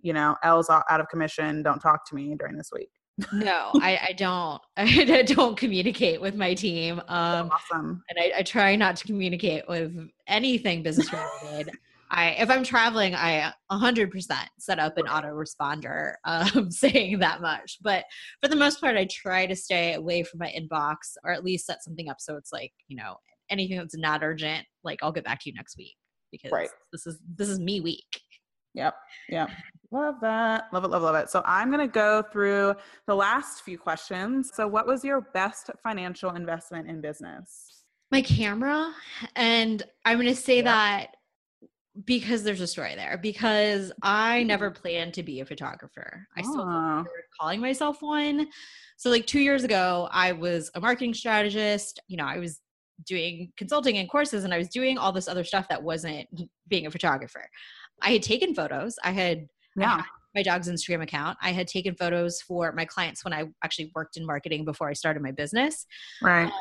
you 0.00 0.12
know, 0.12 0.36
Elle's 0.42 0.70
out 0.70 0.84
of 0.88 1.08
commission, 1.08 1.62
don't 1.62 1.80
talk 1.80 2.08
to 2.08 2.14
me 2.14 2.34
during 2.38 2.56
this 2.56 2.70
week? 2.72 2.90
no, 3.32 3.70
I, 3.82 4.08
I, 4.08 4.12
don't. 4.12 4.62
I 4.76 5.22
don't 5.22 5.56
communicate 5.56 6.20
with 6.20 6.34
my 6.34 6.54
team. 6.54 7.00
Um, 7.08 7.50
awesome. 7.50 8.02
And 8.08 8.18
I, 8.18 8.38
I, 8.38 8.42
try 8.42 8.76
not 8.76 8.96
to 8.96 9.06
communicate 9.06 9.68
with 9.68 10.08
anything 10.26 10.82
business 10.82 11.10
related. 11.12 11.74
I, 12.10 12.30
if 12.30 12.50
I'm 12.50 12.64
traveling, 12.64 13.14
I 13.14 13.52
100% 13.70 14.32
set 14.58 14.78
up 14.78 14.96
an 14.96 15.06
autoresponder 15.06 16.14
um, 16.24 16.70
saying 16.70 17.18
that 17.18 17.40
much. 17.40 17.78
But 17.82 18.04
for 18.42 18.48
the 18.48 18.56
most 18.56 18.80
part, 18.80 18.96
I 18.96 19.06
try 19.10 19.46
to 19.46 19.56
stay 19.56 19.94
away 19.94 20.22
from 20.22 20.38
my 20.38 20.52
inbox 20.56 20.96
or 21.24 21.32
at 21.32 21.44
least 21.44 21.66
set 21.66 21.82
something 21.82 22.08
up 22.08 22.20
so 22.20 22.36
it's 22.36 22.52
like, 22.52 22.72
you 22.88 22.96
know, 22.96 23.16
anything 23.50 23.78
that's 23.78 23.96
not 23.96 24.22
urgent, 24.22 24.66
like 24.84 25.00
I'll 25.02 25.12
get 25.12 25.24
back 25.24 25.40
to 25.40 25.50
you 25.50 25.54
next 25.54 25.76
week 25.76 25.96
because 26.30 26.52
right. 26.52 26.68
this 26.92 27.06
is 27.06 27.18
this 27.36 27.48
is 27.48 27.58
me 27.58 27.80
week. 27.80 28.20
Yep. 28.74 28.94
Yep. 29.30 29.50
Love 29.90 30.16
that. 30.20 30.66
Love 30.72 30.84
it. 30.84 30.88
Love, 30.88 31.02
love 31.02 31.14
it. 31.14 31.30
So 31.30 31.42
I'm 31.46 31.70
going 31.70 31.86
to 31.86 31.92
go 31.92 32.22
through 32.30 32.74
the 33.06 33.14
last 33.14 33.62
few 33.62 33.78
questions. 33.78 34.50
So, 34.54 34.68
what 34.68 34.86
was 34.86 35.02
your 35.02 35.22
best 35.32 35.70
financial 35.82 36.30
investment 36.30 36.88
in 36.88 37.00
business? 37.00 37.84
My 38.10 38.22
camera. 38.22 38.92
And 39.34 39.82
I'm 40.04 40.18
going 40.18 40.28
to 40.28 40.40
say 40.40 40.60
that 40.62 41.16
because 42.04 42.42
there's 42.42 42.60
a 42.60 42.66
story 42.66 42.94
there 42.94 43.18
because 43.20 43.92
I 44.02 44.42
never 44.44 44.70
planned 44.70 45.14
to 45.14 45.22
be 45.22 45.40
a 45.40 45.44
photographer. 45.44 46.26
I 46.36 46.42
still 46.42 46.60
oh. 46.60 47.04
calling 47.40 47.60
myself 47.60 48.00
one. 48.00 48.48
So 48.96 49.10
like 49.10 49.26
2 49.26 49.40
years 49.40 49.64
ago, 49.64 50.08
I 50.12 50.32
was 50.32 50.70
a 50.74 50.80
marketing 50.80 51.14
strategist, 51.14 52.00
you 52.08 52.16
know, 52.16 52.26
I 52.26 52.38
was 52.38 52.60
doing 53.06 53.52
consulting 53.56 53.98
and 53.98 54.08
courses 54.08 54.44
and 54.44 54.52
I 54.52 54.58
was 54.58 54.68
doing 54.68 54.98
all 54.98 55.12
this 55.12 55.28
other 55.28 55.44
stuff 55.44 55.68
that 55.68 55.82
wasn't 55.82 56.28
being 56.68 56.86
a 56.86 56.90
photographer. 56.90 57.48
I 58.02 58.10
had 58.10 58.22
taken 58.22 58.54
photos. 58.54 58.96
I 59.04 59.12
had 59.12 59.48
yeah. 59.76 59.94
I 59.94 59.96
had 59.96 60.04
my 60.34 60.42
dog's 60.42 60.68
Instagram 60.68 61.02
account. 61.02 61.38
I 61.42 61.52
had 61.52 61.66
taken 61.66 61.94
photos 61.94 62.40
for 62.42 62.72
my 62.72 62.84
clients 62.84 63.24
when 63.24 63.32
I 63.32 63.44
actually 63.64 63.90
worked 63.94 64.16
in 64.16 64.26
marketing 64.26 64.64
before 64.64 64.88
I 64.88 64.92
started 64.92 65.22
my 65.22 65.32
business. 65.32 65.86
Right. 66.22 66.44
Um, 66.44 66.52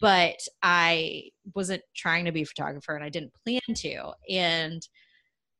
but 0.00 0.36
I 0.62 1.30
wasn't 1.54 1.82
trying 1.94 2.24
to 2.24 2.32
be 2.32 2.42
a 2.42 2.46
photographer 2.46 2.94
and 2.94 3.04
I 3.04 3.08
didn't 3.08 3.34
plan 3.44 3.60
to. 3.74 4.12
And 4.28 4.86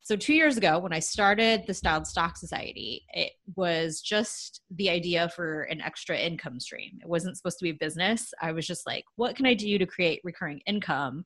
so 0.05 0.17
two 0.17 0.35
years 0.35 0.57
ago, 0.57 0.81
when 0.81 0.93
I 0.93 0.99
started 0.99 1.65
the 1.67 1.75
Styled 1.75 2.09
Stock 2.09 2.37
Society, 2.37 3.05
it 3.11 3.33
was 3.55 4.01
just 4.01 4.63
the 4.71 4.91
idea 4.91 5.29
for 5.29 5.63
an 5.63 5.81
extra 5.81 6.19
income 6.19 6.59
stream. 6.59 6.99
It 7.01 7.09
wasn't 7.09 7.37
supposed 7.37 7.59
to 7.61 7.65
be 7.65 7.71
a 7.71 7.75
business. 7.75 8.35
I 8.43 8.51
was 8.51 8.67
just 8.67 8.85
like, 8.85 9.05
what 9.15 9.37
can 9.37 9.47
I 9.47 9.55
do 9.55 9.79
to 9.79 9.87
create 9.87 10.21
recurring 10.25 10.61
income 10.67 11.25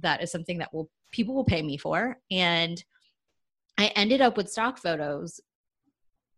that 0.00 0.22
is 0.22 0.30
something 0.30 0.58
that 0.58 0.72
will 0.72 0.88
people 1.10 1.34
will 1.34 1.44
pay 1.44 1.62
me 1.62 1.76
for? 1.76 2.16
And 2.30 2.82
I 3.76 3.86
ended 3.96 4.20
up 4.20 4.36
with 4.36 4.50
stock 4.50 4.78
photos 4.78 5.40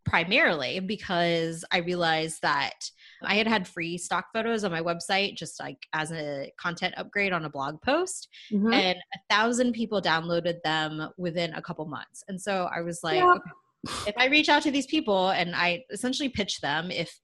primarily 0.06 0.80
because 0.80 1.66
I 1.70 1.78
realized 1.78 2.40
that 2.42 2.90
I 3.26 3.34
had 3.34 3.46
had 3.46 3.66
free 3.66 3.98
stock 3.98 4.26
photos 4.32 4.64
on 4.64 4.70
my 4.70 4.82
website 4.82 5.36
just 5.36 5.60
like 5.60 5.86
as 5.92 6.12
a 6.12 6.52
content 6.58 6.94
upgrade 6.96 7.32
on 7.32 7.44
a 7.44 7.50
blog 7.50 7.80
post 7.82 8.28
mm-hmm. 8.52 8.72
and 8.72 8.98
a 8.98 9.34
thousand 9.34 9.72
people 9.72 10.00
downloaded 10.00 10.62
them 10.62 11.08
within 11.16 11.52
a 11.54 11.62
couple 11.62 11.86
months. 11.86 12.24
And 12.28 12.40
so 12.40 12.68
I 12.74 12.80
was 12.80 13.00
like, 13.02 13.16
yeah. 13.16 13.34
okay, 13.34 13.50
if 14.06 14.14
I 14.16 14.26
reach 14.26 14.48
out 14.48 14.62
to 14.62 14.70
these 14.70 14.86
people 14.86 15.30
and 15.30 15.54
I 15.54 15.84
essentially 15.90 16.28
pitch 16.28 16.60
them, 16.60 16.90
if 16.90 17.20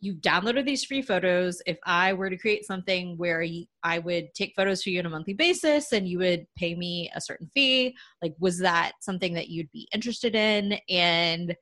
you 0.00 0.14
downloaded 0.14 0.66
these 0.66 0.84
free 0.84 1.00
photos, 1.00 1.62
if 1.66 1.78
I 1.84 2.12
were 2.12 2.28
to 2.28 2.36
create 2.36 2.66
something 2.66 3.16
where 3.16 3.44
I 3.82 3.98
would 4.00 4.34
take 4.34 4.52
photos 4.54 4.82
for 4.82 4.90
you 4.90 4.98
on 4.98 5.06
a 5.06 5.10
monthly 5.10 5.32
basis 5.32 5.92
and 5.92 6.06
you 6.06 6.18
would 6.18 6.46
pay 6.58 6.74
me 6.74 7.10
a 7.14 7.20
certain 7.20 7.50
fee, 7.54 7.96
like 8.20 8.34
was 8.38 8.58
that 8.58 8.92
something 9.00 9.32
that 9.34 9.48
you'd 9.48 9.72
be 9.72 9.88
interested 9.94 10.34
in? 10.34 10.78
And 10.90 11.56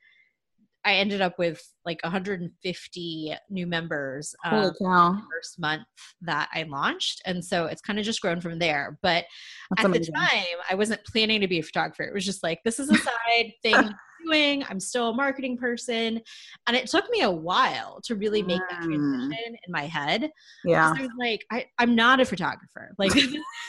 I 0.85 0.95
ended 0.95 1.21
up 1.21 1.39
with 1.39 1.63
like 1.85 2.01
150 2.03 3.35
new 3.51 3.67
members 3.67 4.35
um, 4.45 4.73
first 4.75 5.59
month 5.59 5.83
that 6.23 6.49
I 6.53 6.65
launched, 6.65 7.23
and 7.25 7.45
so 7.45 7.67
it's 7.67 7.81
kind 7.81 7.99
of 7.99 8.05
just 8.05 8.21
grown 8.21 8.41
from 8.41 8.59
there. 8.59 8.99
But 9.03 9.25
That's 9.71 9.81
at 9.81 9.87
amazing. 9.87 10.15
the 10.15 10.21
time, 10.21 10.59
I 10.71 10.75
wasn't 10.75 11.05
planning 11.05 11.41
to 11.41 11.49
be 11.49 11.61
a 11.61 11.63
photographer. 11.63 12.03
It 12.03 12.15
was 12.15 12.25
just 12.25 12.43
like 12.43 12.61
this 12.65 12.81
is 12.81 12.91
a 12.91 12.97
side 12.97 13.53
thing 13.63 13.75
I'm 13.75 13.95
doing. 14.27 14.65
I'm 14.69 14.81
still 14.81 15.11
a 15.11 15.15
marketing 15.15 15.57
person, 15.57 16.21
and 16.67 16.77
it 16.77 16.89
took 16.89 17.09
me 17.11 17.23
a 17.23 17.31
while 17.31 18.01
to 18.05 18.17
really 18.17 18.43
make 18.43 18.63
that 18.71 18.83
mm. 18.83 18.87
transition 18.87 19.57
in 19.67 19.73
my 19.73 19.87
head. 19.87 20.31
Yeah, 20.65 20.95
I 20.97 21.03
was 21.03 21.11
like, 21.19 21.45
I, 21.53 21.67
I'm 21.79 21.95
not 21.95 22.21
a 22.21 22.25
photographer. 22.25 22.91
Like 22.99 23.13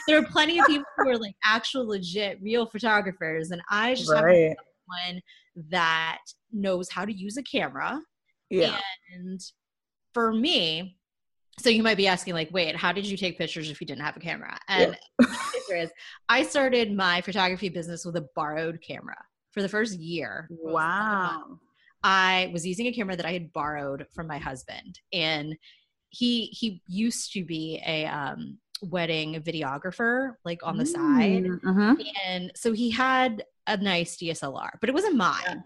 there 0.07 0.19
are 0.19 0.25
plenty 0.25 0.59
of 0.59 0.67
people 0.67 0.85
who 0.97 1.09
are 1.09 1.17
like 1.17 1.33
actual 1.43 1.87
legit 1.87 2.39
real 2.41 2.65
photographers, 2.65 3.51
and 3.51 3.61
I 3.69 3.95
just 3.95 4.11
right. 4.11 4.49
have 4.49 4.57
one 4.85 5.21
that 5.69 6.19
knows 6.51 6.89
how 6.89 7.05
to 7.05 7.13
use 7.13 7.37
a 7.37 7.43
camera. 7.43 7.99
Yeah. 8.49 8.79
And 9.13 9.39
for 10.13 10.33
me, 10.33 10.97
so 11.59 11.69
you 11.69 11.83
might 11.83 11.97
be 11.97 12.07
asking, 12.07 12.33
like, 12.33 12.49
wait, 12.51 12.75
how 12.75 12.91
did 12.91 13.05
you 13.05 13.15
take 13.15 13.37
pictures 13.37 13.69
if 13.69 13.79
you 13.79 13.85
didn't 13.85 14.01
have 14.03 14.17
a 14.17 14.19
camera? 14.19 14.57
And 14.67 14.97
yeah. 15.19 15.25
the 15.27 15.37
answer 15.55 15.75
is, 15.75 15.91
I 16.27 16.43
started 16.43 16.95
my 16.95 17.21
photography 17.21 17.69
business 17.69 18.05
with 18.05 18.15
a 18.15 18.27
borrowed 18.35 18.79
camera 18.81 19.17
for 19.51 19.61
the 19.61 19.69
first 19.69 19.99
year. 19.99 20.47
Wow. 20.49 21.59
I 22.03 22.49
was 22.51 22.65
using 22.65 22.87
a 22.87 22.91
camera 22.91 23.15
that 23.15 23.25
I 23.25 23.33
had 23.33 23.53
borrowed 23.53 24.05
from 24.13 24.27
my 24.27 24.37
husband, 24.37 24.99
and 25.13 25.55
he 26.09 26.47
he 26.47 26.81
used 26.87 27.31
to 27.33 27.45
be 27.45 27.81
a 27.85 28.05
um, 28.05 28.57
wedding 28.81 29.41
videographer, 29.41 30.33
like 30.43 30.59
on 30.63 30.77
the 30.77 30.83
mm, 30.83 30.87
side, 30.87 31.45
uh-huh. 31.65 31.95
and 32.25 32.51
so 32.55 32.73
he 32.73 32.89
had 32.89 33.43
a 33.67 33.77
nice 33.77 34.17
DSLR, 34.17 34.69
but 34.79 34.89
it 34.89 34.93
wasn't 34.93 35.15
mine. 35.15 35.63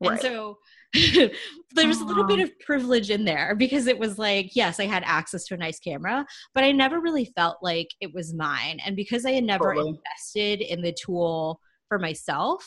Yeah. 0.00 0.08
Right. 0.08 0.12
And 0.12 0.20
so 0.20 0.58
there 1.74 1.86
was 1.86 2.00
a 2.00 2.04
little 2.04 2.24
bit 2.24 2.40
of 2.40 2.58
privilege 2.60 3.10
in 3.10 3.24
there 3.24 3.54
because 3.54 3.86
it 3.86 3.98
was 3.98 4.18
like, 4.18 4.56
yes, 4.56 4.80
I 4.80 4.86
had 4.86 5.02
access 5.04 5.44
to 5.46 5.54
a 5.54 5.58
nice 5.58 5.78
camera, 5.78 6.24
but 6.54 6.64
I 6.64 6.72
never 6.72 7.00
really 7.00 7.26
felt 7.36 7.58
like 7.62 7.88
it 8.00 8.12
was 8.14 8.34
mine. 8.34 8.80
And 8.84 8.96
because 8.96 9.24
I 9.24 9.32
had 9.32 9.44
never 9.44 9.74
totally. 9.74 9.90
invested 9.90 10.62
in 10.62 10.80
the 10.80 10.94
tool 11.04 11.60
for 11.88 11.98
myself, 11.98 12.66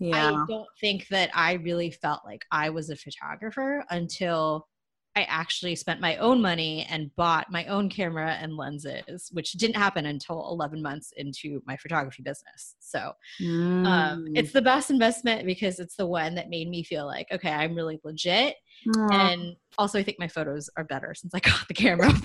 yeah. 0.00 0.30
I 0.30 0.44
don't 0.48 0.68
think 0.80 1.06
that 1.08 1.30
I 1.34 1.52
really 1.54 1.90
felt 1.90 2.22
like 2.24 2.44
I 2.50 2.70
was 2.70 2.90
a 2.90 2.96
photographer 2.96 3.84
until 3.90 4.66
I 5.14 5.24
actually 5.24 5.76
spent 5.76 6.00
my 6.00 6.16
own 6.16 6.40
money 6.40 6.86
and 6.88 7.14
bought 7.16 7.50
my 7.50 7.66
own 7.66 7.90
camera 7.90 8.38
and 8.40 8.56
lenses, 8.56 9.28
which 9.32 9.52
didn't 9.52 9.76
happen 9.76 10.06
until 10.06 10.48
11 10.50 10.80
months 10.80 11.12
into 11.16 11.62
my 11.66 11.76
photography 11.76 12.22
business. 12.22 12.76
So 12.80 13.12
mm. 13.40 13.86
um, 13.86 14.26
it's 14.34 14.52
the 14.52 14.62
best 14.62 14.90
investment 14.90 15.44
because 15.44 15.80
it's 15.80 15.96
the 15.96 16.06
one 16.06 16.34
that 16.36 16.48
made 16.48 16.68
me 16.68 16.82
feel 16.82 17.06
like, 17.06 17.26
okay, 17.30 17.50
I'm 17.50 17.74
really 17.74 18.00
legit. 18.04 18.56
Mm. 18.88 19.12
And 19.12 19.56
also, 19.76 19.98
I 19.98 20.02
think 20.02 20.18
my 20.18 20.28
photos 20.28 20.70
are 20.76 20.84
better 20.84 21.14
since 21.14 21.34
I 21.34 21.40
got 21.40 21.68
the 21.68 21.74
camera. 21.74 22.12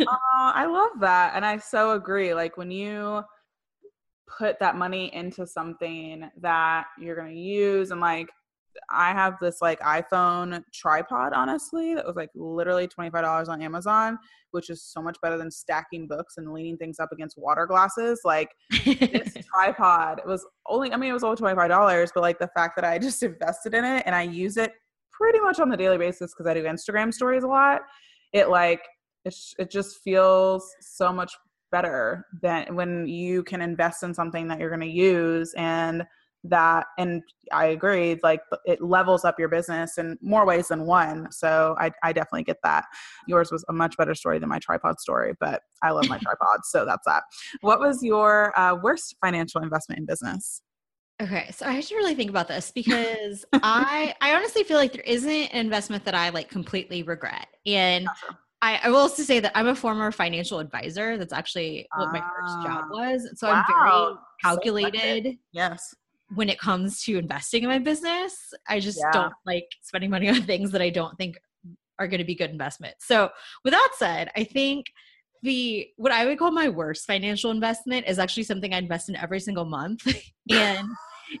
Oh, 0.00 0.06
I 0.54 0.66
love 0.66 1.00
that. 1.00 1.32
And 1.34 1.44
I 1.44 1.58
so 1.58 1.92
agree. 1.92 2.34
Like 2.34 2.56
when 2.56 2.70
you 2.70 3.22
put 4.38 4.58
that 4.60 4.76
money 4.76 5.12
into 5.14 5.46
something 5.46 6.28
that 6.40 6.86
you're 6.98 7.16
going 7.16 7.34
to 7.34 7.40
use 7.40 7.90
and 7.90 8.00
like, 8.00 8.28
I 8.90 9.12
have 9.12 9.38
this 9.40 9.60
like 9.60 9.80
iPhone 9.80 10.62
tripod, 10.72 11.32
honestly, 11.32 11.94
that 11.94 12.06
was 12.06 12.16
like 12.16 12.30
literally 12.34 12.88
$25 12.88 13.48
on 13.48 13.62
Amazon, 13.62 14.18
which 14.50 14.70
is 14.70 14.82
so 14.82 15.02
much 15.02 15.16
better 15.22 15.38
than 15.38 15.50
stacking 15.50 16.06
books 16.06 16.34
and 16.36 16.52
leaning 16.52 16.76
things 16.76 16.98
up 16.98 17.12
against 17.12 17.38
water 17.38 17.66
glasses. 17.66 18.20
Like 18.24 18.50
this 18.84 19.34
tripod 19.54 20.18
It 20.18 20.26
was 20.26 20.46
only, 20.66 20.92
I 20.92 20.96
mean, 20.96 21.10
it 21.10 21.14
was 21.14 21.24
only 21.24 21.36
$25, 21.36 22.10
but 22.14 22.20
like 22.20 22.38
the 22.38 22.50
fact 22.54 22.76
that 22.76 22.84
I 22.84 22.98
just 23.00 23.22
invested 23.22 23.74
in 23.74 23.84
it 23.84 24.02
and 24.06 24.14
I 24.14 24.22
use 24.22 24.56
it 24.56 24.72
pretty 25.12 25.40
much 25.40 25.60
on 25.60 25.68
the 25.68 25.76
daily 25.76 25.98
basis 25.98 26.32
because 26.32 26.46
I 26.46 26.54
do 26.54 26.64
Instagram 26.64 27.12
stories 27.12 27.44
a 27.44 27.48
lot, 27.48 27.82
it 28.32 28.48
like, 28.48 28.80
it, 29.24 29.34
it 29.58 29.70
just 29.70 29.98
feels 29.98 30.66
so 30.80 31.12
much 31.12 31.34
better 31.70 32.26
than 32.42 32.74
when 32.74 33.06
you 33.06 33.42
can 33.42 33.60
invest 33.60 34.02
in 34.02 34.14
something 34.14 34.48
that 34.48 34.58
you're 34.58 34.70
going 34.70 34.80
to 34.80 34.86
use 34.86 35.54
and 35.54 36.04
that 36.44 36.86
and 36.98 37.22
i 37.52 37.66
agree 37.66 38.18
like 38.22 38.40
it 38.64 38.80
levels 38.80 39.24
up 39.24 39.38
your 39.38 39.48
business 39.48 39.98
in 39.98 40.18
more 40.22 40.46
ways 40.46 40.68
than 40.68 40.86
one 40.86 41.30
so 41.30 41.76
I, 41.78 41.90
I 42.02 42.12
definitely 42.12 42.44
get 42.44 42.58
that 42.64 42.86
yours 43.26 43.52
was 43.52 43.64
a 43.68 43.72
much 43.72 43.96
better 43.96 44.14
story 44.14 44.38
than 44.38 44.48
my 44.48 44.58
tripod 44.58 44.98
story 45.00 45.34
but 45.38 45.62
i 45.82 45.90
love 45.90 46.08
my 46.08 46.18
tripod 46.22 46.60
so 46.64 46.84
that's 46.84 47.04
that 47.06 47.24
what 47.60 47.78
was 47.78 48.02
your 48.02 48.58
uh, 48.58 48.74
worst 48.82 49.16
financial 49.20 49.62
investment 49.62 49.98
in 49.98 50.06
business 50.06 50.62
Okay, 51.22 51.50
so 51.50 51.66
I 51.66 51.80
should 51.80 51.96
really 51.96 52.14
think 52.14 52.30
about 52.30 52.48
this 52.48 52.70
because 52.74 53.44
I 53.52 54.14
I 54.22 54.34
honestly 54.34 54.64
feel 54.64 54.78
like 54.78 54.94
there 54.94 55.02
isn't 55.02 55.30
an 55.30 55.66
investment 55.66 56.02
that 56.06 56.14
I 56.14 56.30
like 56.30 56.48
completely 56.48 57.02
regret. 57.02 57.46
And 57.66 58.08
I, 58.62 58.80
I, 58.84 58.88
will 58.88 58.96
also 58.96 59.22
say 59.22 59.38
that 59.38 59.52
I'm 59.54 59.66
a 59.66 59.74
former 59.74 60.12
financial 60.12 60.60
advisor. 60.60 61.18
That's 61.18 61.34
actually 61.34 61.86
what 61.94 62.10
my 62.10 62.20
first 62.20 62.66
job 62.66 62.84
ah, 62.84 62.88
was. 62.90 63.28
So 63.36 63.48
wow. 63.48 63.64
I'm 63.68 63.84
very 63.84 64.16
calculated. 64.42 65.24
So 65.26 65.38
yes 65.52 65.94
when 66.34 66.48
it 66.48 66.58
comes 66.58 67.02
to 67.04 67.18
investing 67.18 67.62
in 67.64 67.68
my 67.68 67.78
business, 67.78 68.52
I 68.68 68.80
just 68.80 68.98
Yeah. 68.98 69.10
don't 69.12 69.32
like 69.46 69.66
spending 69.82 70.10
money 70.10 70.28
on 70.28 70.42
things 70.50 70.70
that 70.72 70.82
I 70.82 70.90
don't 70.90 71.16
think 71.18 71.38
are 71.98 72.08
going 72.08 72.18
to 72.18 72.24
be 72.24 72.34
good 72.34 72.50
investments. 72.50 73.06
So, 73.06 73.30
with 73.64 73.72
that 73.72 73.90
said, 73.98 74.30
I 74.36 74.44
think 74.44 74.86
the 75.42 75.88
what 75.96 76.12
I 76.12 76.26
would 76.26 76.38
call 76.38 76.50
my 76.50 76.68
worst 76.68 77.06
financial 77.06 77.50
investment 77.50 78.06
is 78.06 78.18
actually 78.18 78.42
something 78.44 78.72
I 78.74 78.78
invest 78.78 79.08
in 79.08 79.16
every 79.16 79.40
single 79.40 79.64
month. 79.64 80.06
and 80.50 80.88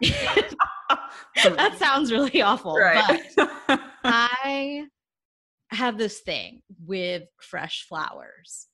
that 1.44 1.76
sounds 1.78 2.10
really 2.12 2.42
awful, 2.42 2.76
right. 2.76 3.22
but 3.36 3.80
I 4.04 4.86
have 5.70 5.98
this 5.98 6.20
thing 6.20 6.62
with 6.86 7.24
fresh 7.40 7.86
flowers. 7.88 8.66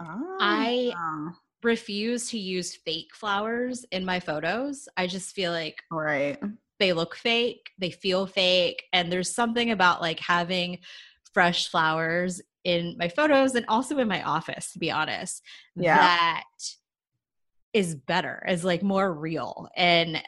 I- 0.00 0.92
Ah, 0.96 1.32
Refuse 1.62 2.30
to 2.30 2.38
use 2.38 2.74
fake 2.74 3.14
flowers 3.14 3.84
in 3.90 4.04
my 4.04 4.20
photos. 4.20 4.88
I 4.96 5.06
just 5.06 5.34
feel 5.34 5.52
like 5.52 5.82
right. 5.90 6.38
they 6.78 6.92
look 6.92 7.14
fake, 7.14 7.70
they 7.78 7.90
feel 7.90 8.26
fake, 8.26 8.84
and 8.92 9.12
there's 9.12 9.34
something 9.34 9.70
about 9.70 10.00
like 10.00 10.20
having 10.20 10.78
fresh 11.34 11.68
flowers 11.68 12.40
in 12.64 12.96
my 12.98 13.08
photos 13.08 13.54
and 13.54 13.66
also 13.68 13.98
in 13.98 14.08
my 14.08 14.22
office, 14.22 14.72
to 14.72 14.78
be 14.78 14.90
honest, 14.90 15.42
Yeah. 15.76 15.96
that 15.96 16.44
is 17.72 17.94
better, 17.94 18.44
is 18.48 18.64
like 18.64 18.82
more 18.82 19.12
real. 19.12 19.68
And 19.76 20.22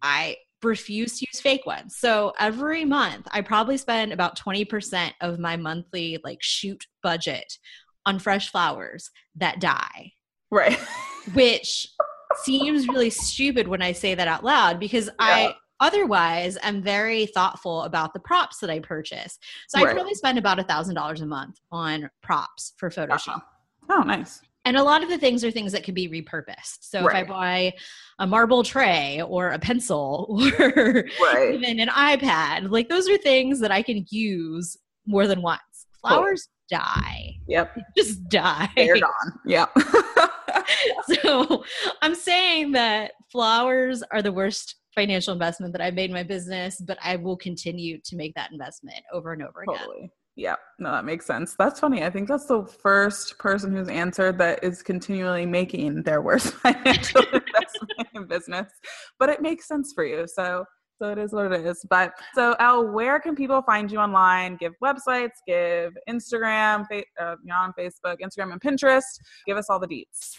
I 0.00 0.36
refuse 0.62 1.18
to 1.18 1.26
use 1.32 1.40
fake 1.40 1.66
ones. 1.66 1.96
So 1.96 2.32
every 2.38 2.84
month, 2.84 3.26
I 3.32 3.40
probably 3.42 3.76
spend 3.76 4.12
about 4.12 4.38
20% 4.38 5.12
of 5.20 5.38
my 5.38 5.56
monthly 5.56 6.18
like 6.24 6.38
shoot 6.40 6.86
budget 7.02 7.58
on 8.06 8.18
fresh 8.18 8.50
flowers 8.50 9.10
that 9.36 9.60
die 9.60 10.12
Right. 10.52 10.78
which 11.34 11.88
seems 12.44 12.86
really 12.86 13.10
stupid 13.10 13.66
when 13.66 13.82
I 13.82 13.92
say 13.92 14.14
that 14.14 14.28
out 14.28 14.44
loud 14.44 14.78
because 14.78 15.06
Yeah. 15.06 15.12
I 15.18 15.54
otherwise 15.80 16.56
am 16.62 16.80
very 16.82 17.26
thoughtful 17.26 17.82
about 17.82 18.12
the 18.14 18.20
props 18.20 18.58
that 18.60 18.70
I 18.70 18.78
purchase. 18.78 19.38
So 19.68 19.80
I 19.80 19.84
Right. 19.84 19.94
probably 19.94 20.14
spend 20.14 20.38
about 20.38 20.60
a 20.60 20.62
thousand 20.62 20.94
dollars 20.94 21.20
a 21.22 21.26
month 21.26 21.58
on 21.72 22.08
props 22.22 22.74
for 22.76 22.88
photoshoots. 22.90 23.28
Uh-huh. 23.28 23.40
Oh, 23.90 24.02
nice. 24.02 24.40
And 24.64 24.76
a 24.76 24.82
lot 24.82 25.02
of 25.02 25.08
the 25.08 25.18
things 25.18 25.42
are 25.44 25.50
things 25.50 25.72
that 25.72 25.82
can 25.82 25.94
be 25.94 26.08
repurposed. 26.08 26.78
So 26.82 27.00
if 27.08 27.14
I 27.14 27.24
buy 27.24 27.72
a 28.20 28.26
marble 28.28 28.62
tray 28.62 29.20
or 29.20 29.48
a 29.48 29.58
pencil 29.58 30.38
or 30.60 31.04
Right. 31.20 31.54
even 31.54 31.80
an 31.80 31.88
iPad, 31.88 32.70
like 32.70 32.88
those 32.88 33.08
are 33.08 33.18
things 33.18 33.58
that 33.58 33.72
I 33.72 33.82
can 33.82 34.06
use 34.10 34.76
more 35.04 35.26
than 35.26 35.42
once. 35.42 35.60
Flowers 36.02 36.48
die. 36.70 37.36
Yep. 37.48 37.76
Just 37.96 38.28
die. 38.28 38.68
They're 38.76 39.00
gone. 39.00 39.40
Yeah. 39.46 39.66
so 41.22 41.64
I'm 42.02 42.14
saying 42.14 42.72
that 42.72 43.12
flowers 43.30 44.02
are 44.10 44.22
the 44.22 44.32
worst 44.32 44.76
financial 44.94 45.32
investment 45.32 45.72
that 45.72 45.80
I've 45.80 45.94
made 45.94 46.10
in 46.10 46.14
my 46.14 46.22
business, 46.22 46.80
but 46.80 46.98
I 47.02 47.16
will 47.16 47.36
continue 47.36 47.98
to 48.04 48.16
make 48.16 48.34
that 48.34 48.52
investment 48.52 48.98
over 49.12 49.32
and 49.32 49.42
over 49.42 49.62
again. 49.62 49.76
totally. 49.78 50.10
Yeah. 50.34 50.56
No, 50.78 50.90
that 50.92 51.04
makes 51.04 51.26
sense. 51.26 51.54
That's 51.58 51.80
funny. 51.80 52.04
I 52.04 52.10
think 52.10 52.26
that's 52.26 52.46
the 52.46 52.64
first 52.64 53.38
person 53.38 53.74
who's 53.74 53.88
answered 53.88 54.38
that 54.38 54.64
is 54.64 54.82
continually 54.82 55.44
making 55.44 56.02
their 56.04 56.22
worst 56.22 56.54
financial 56.54 57.22
investment 57.22 58.08
in 58.14 58.26
business. 58.26 58.72
But 59.18 59.28
it 59.28 59.42
makes 59.42 59.68
sense 59.68 59.92
for 59.92 60.04
you. 60.04 60.26
So 60.26 60.64
so 61.02 61.10
it 61.10 61.18
is 61.18 61.32
what 61.32 61.50
it 61.50 61.66
is. 61.66 61.84
But 61.90 62.12
so 62.34 62.54
Elle, 62.60 62.92
where 62.92 63.18
can 63.18 63.34
people 63.34 63.60
find 63.62 63.90
you 63.90 63.98
online? 63.98 64.56
Give 64.56 64.72
websites, 64.82 65.40
give 65.46 65.96
Instagram, 66.08 66.86
fa- 66.86 67.02
uh, 67.20 67.36
you're 67.44 67.56
on 67.56 67.72
Facebook, 67.76 68.18
Instagram, 68.20 68.52
and 68.52 68.60
Pinterest. 68.60 69.02
Give 69.46 69.56
us 69.56 69.68
all 69.68 69.80
the 69.80 69.88
deets. 69.88 70.36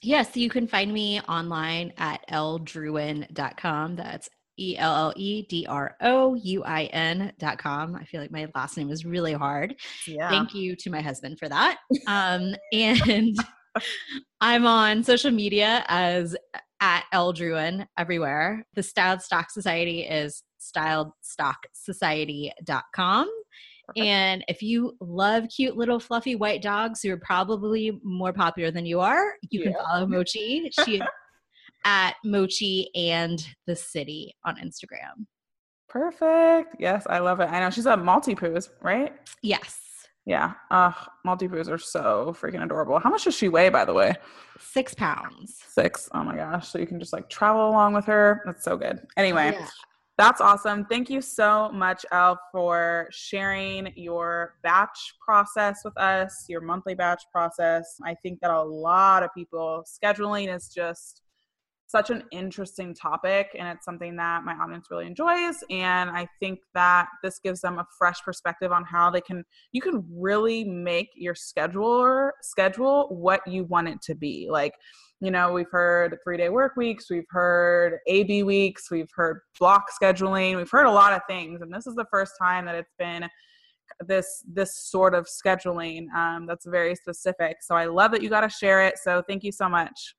Yes, 0.00 0.34
you 0.36 0.48
can 0.48 0.66
find 0.66 0.92
me 0.92 1.20
online 1.22 1.92
at 1.98 2.26
elledrouin.com. 2.30 3.96
That's 3.96 4.30
E 4.58 4.78
L 4.78 4.96
L 4.96 5.12
E 5.16 5.42
D 5.42 5.66
R 5.68 5.96
O 6.00 6.34
U 6.34 6.64
I 6.64 6.84
N 6.84 7.32
dot 7.38 7.58
com. 7.58 7.94
I 7.94 8.04
feel 8.04 8.22
like 8.22 8.30
my 8.30 8.48
last 8.54 8.78
name 8.78 8.90
is 8.90 9.04
really 9.04 9.34
hard. 9.34 9.76
Yeah. 10.06 10.30
Thank 10.30 10.54
you 10.54 10.76
to 10.76 10.90
my 10.90 11.02
husband 11.02 11.38
for 11.38 11.48
that. 11.50 11.78
Um, 12.06 12.54
and 12.72 13.36
I'm 14.40 14.66
on 14.66 15.04
social 15.04 15.30
media 15.30 15.84
as 15.88 16.34
at 16.80 17.04
elledrouin 17.12 17.86
everywhere. 17.98 18.64
The 18.74 18.82
Styled 18.82 19.20
Stock 19.22 19.50
Society 19.50 20.00
is 20.00 20.42
styledstocksociety.com. 20.60 23.30
Perfect. 23.86 24.04
And 24.04 24.44
if 24.48 24.62
you 24.62 24.96
love 25.00 25.44
cute 25.54 25.76
little 25.76 26.00
fluffy 26.00 26.34
white 26.34 26.60
dogs 26.60 27.02
who 27.02 27.12
are 27.12 27.18
probably 27.18 28.00
more 28.02 28.32
popular 28.32 28.72
than 28.72 28.84
you 28.84 28.98
are, 29.00 29.34
you 29.50 29.62
can 29.62 29.74
follow 29.74 30.06
Mochi. 30.06 30.68
She 30.84 30.96
is 30.96 31.02
at 31.84 32.16
Mochi 32.24 32.90
and 32.96 33.46
the 33.66 33.76
City 33.76 34.34
on 34.44 34.56
Instagram. 34.56 35.26
Perfect. 35.88 36.74
Yes, 36.80 37.06
I 37.08 37.20
love 37.20 37.38
it. 37.38 37.48
I 37.48 37.60
know 37.60 37.70
she's 37.70 37.86
a 37.86 37.96
maltipoos, 37.96 38.70
right? 38.82 39.14
Yes. 39.40 39.85
Yeah. 40.26 40.54
Uh 40.70 40.92
maltipoos 41.26 41.68
are 41.70 41.78
so 41.78 42.36
freaking 42.38 42.62
adorable. 42.62 42.98
How 42.98 43.10
much 43.10 43.24
does 43.24 43.34
she 43.36 43.48
weigh, 43.48 43.68
by 43.68 43.84
the 43.84 43.94
way? 43.94 44.12
Six 44.58 44.92
pounds. 44.94 45.62
Six. 45.68 46.08
Oh 46.12 46.24
my 46.24 46.36
gosh. 46.36 46.68
So 46.68 46.78
you 46.78 46.86
can 46.86 46.98
just 46.98 47.12
like 47.12 47.30
travel 47.30 47.68
along 47.70 47.94
with 47.94 48.04
her. 48.06 48.42
That's 48.44 48.64
so 48.64 48.76
good. 48.76 49.06
Anyway, 49.16 49.52
Yeah. 49.58 49.68
that's 50.18 50.40
awesome. 50.40 50.84
Thank 50.86 51.08
you 51.10 51.20
so 51.20 51.70
much, 51.72 52.04
Elle, 52.10 52.40
for 52.50 53.06
sharing 53.12 53.92
your 53.96 54.54
batch 54.64 55.14
process 55.24 55.82
with 55.84 55.96
us, 55.96 56.46
your 56.48 56.60
monthly 56.60 56.94
batch 56.94 57.22
process. 57.30 57.96
I 58.04 58.14
think 58.16 58.40
that 58.40 58.50
a 58.50 58.62
lot 58.62 59.22
of 59.22 59.30
people 59.32 59.84
scheduling 59.86 60.52
is 60.54 60.68
just 60.68 61.22
such 61.86 62.10
an 62.10 62.24
interesting 62.32 62.94
topic 62.94 63.48
and 63.58 63.68
it's 63.68 63.84
something 63.84 64.16
that 64.16 64.44
my 64.44 64.54
audience 64.54 64.88
really 64.90 65.06
enjoys 65.06 65.62
and 65.70 66.10
i 66.10 66.26
think 66.40 66.58
that 66.74 67.06
this 67.22 67.38
gives 67.38 67.60
them 67.60 67.78
a 67.78 67.86
fresh 67.98 68.20
perspective 68.22 68.72
on 68.72 68.84
how 68.84 69.10
they 69.10 69.20
can 69.20 69.44
you 69.72 69.80
can 69.80 70.04
really 70.10 70.64
make 70.64 71.10
your 71.14 71.34
scheduler 71.34 72.30
schedule 72.42 73.08
what 73.10 73.40
you 73.46 73.64
want 73.64 73.88
it 73.88 74.00
to 74.02 74.14
be. 74.14 74.48
Like 74.50 74.74
you 75.20 75.30
know 75.30 75.52
we've 75.52 75.70
heard 75.70 76.16
three 76.22 76.36
day 76.36 76.50
work 76.50 76.76
weeks 76.76 77.08
we've 77.08 77.24
heard 77.30 77.98
ab 78.06 78.42
weeks 78.42 78.90
we've 78.90 79.10
heard 79.14 79.40
block 79.58 79.86
scheduling 79.90 80.56
we've 80.56 80.70
heard 80.70 80.84
a 80.84 80.90
lot 80.90 81.14
of 81.14 81.22
things 81.26 81.62
and 81.62 81.72
this 81.72 81.86
is 81.86 81.94
the 81.94 82.04
first 82.10 82.32
time 82.38 82.66
that 82.66 82.74
it's 82.74 82.92
been 82.98 83.26
this 84.06 84.44
this 84.46 84.76
sort 84.76 85.14
of 85.14 85.26
scheduling 85.26 86.12
um, 86.14 86.44
that's 86.46 86.66
very 86.66 86.94
specific. 86.94 87.56
So 87.62 87.74
i 87.74 87.86
love 87.86 88.10
that 88.10 88.22
you 88.22 88.28
got 88.28 88.42
to 88.42 88.50
share 88.50 88.86
it 88.86 88.98
so 88.98 89.22
thank 89.26 89.42
you 89.42 89.52
so 89.52 89.70
much 89.70 90.14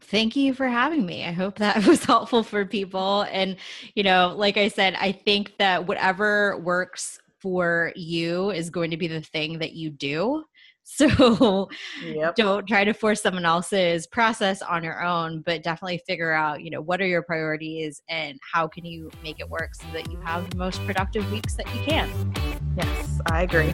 Thank 0.00 0.36
you 0.36 0.54
for 0.54 0.68
having 0.68 1.04
me. 1.04 1.24
I 1.24 1.32
hope 1.32 1.56
that 1.58 1.84
was 1.86 2.04
helpful 2.04 2.42
for 2.42 2.64
people. 2.64 3.22
And, 3.30 3.56
you 3.94 4.02
know, 4.02 4.34
like 4.36 4.56
I 4.56 4.68
said, 4.68 4.94
I 4.98 5.12
think 5.12 5.56
that 5.58 5.86
whatever 5.86 6.58
works 6.58 7.18
for 7.40 7.92
you 7.94 8.50
is 8.50 8.70
going 8.70 8.90
to 8.90 8.96
be 8.96 9.06
the 9.06 9.20
thing 9.20 9.58
that 9.58 9.72
you 9.72 9.90
do. 9.90 10.44
So 10.90 11.68
yep 12.02 12.34
don't 12.34 12.66
try 12.66 12.82
to 12.82 12.94
force 12.94 13.20
someone 13.20 13.44
else's 13.44 14.06
process 14.06 14.62
on 14.62 14.82
your 14.82 15.04
own, 15.04 15.42
but 15.42 15.62
definitely 15.62 16.00
figure 16.06 16.32
out, 16.32 16.62
you 16.62 16.70
know, 16.70 16.80
what 16.80 17.02
are 17.02 17.06
your 17.06 17.20
priorities 17.20 18.00
and 18.08 18.38
how 18.54 18.68
can 18.68 18.86
you 18.86 19.10
make 19.22 19.38
it 19.38 19.50
work 19.50 19.74
so 19.74 19.84
that 19.92 20.10
you 20.10 20.18
have 20.24 20.48
the 20.48 20.56
most 20.56 20.82
productive 20.86 21.30
weeks 21.30 21.56
that 21.56 21.66
you 21.74 21.82
can. 21.82 22.08
yes 22.74 23.20
i 23.30 23.42
agree 23.42 23.72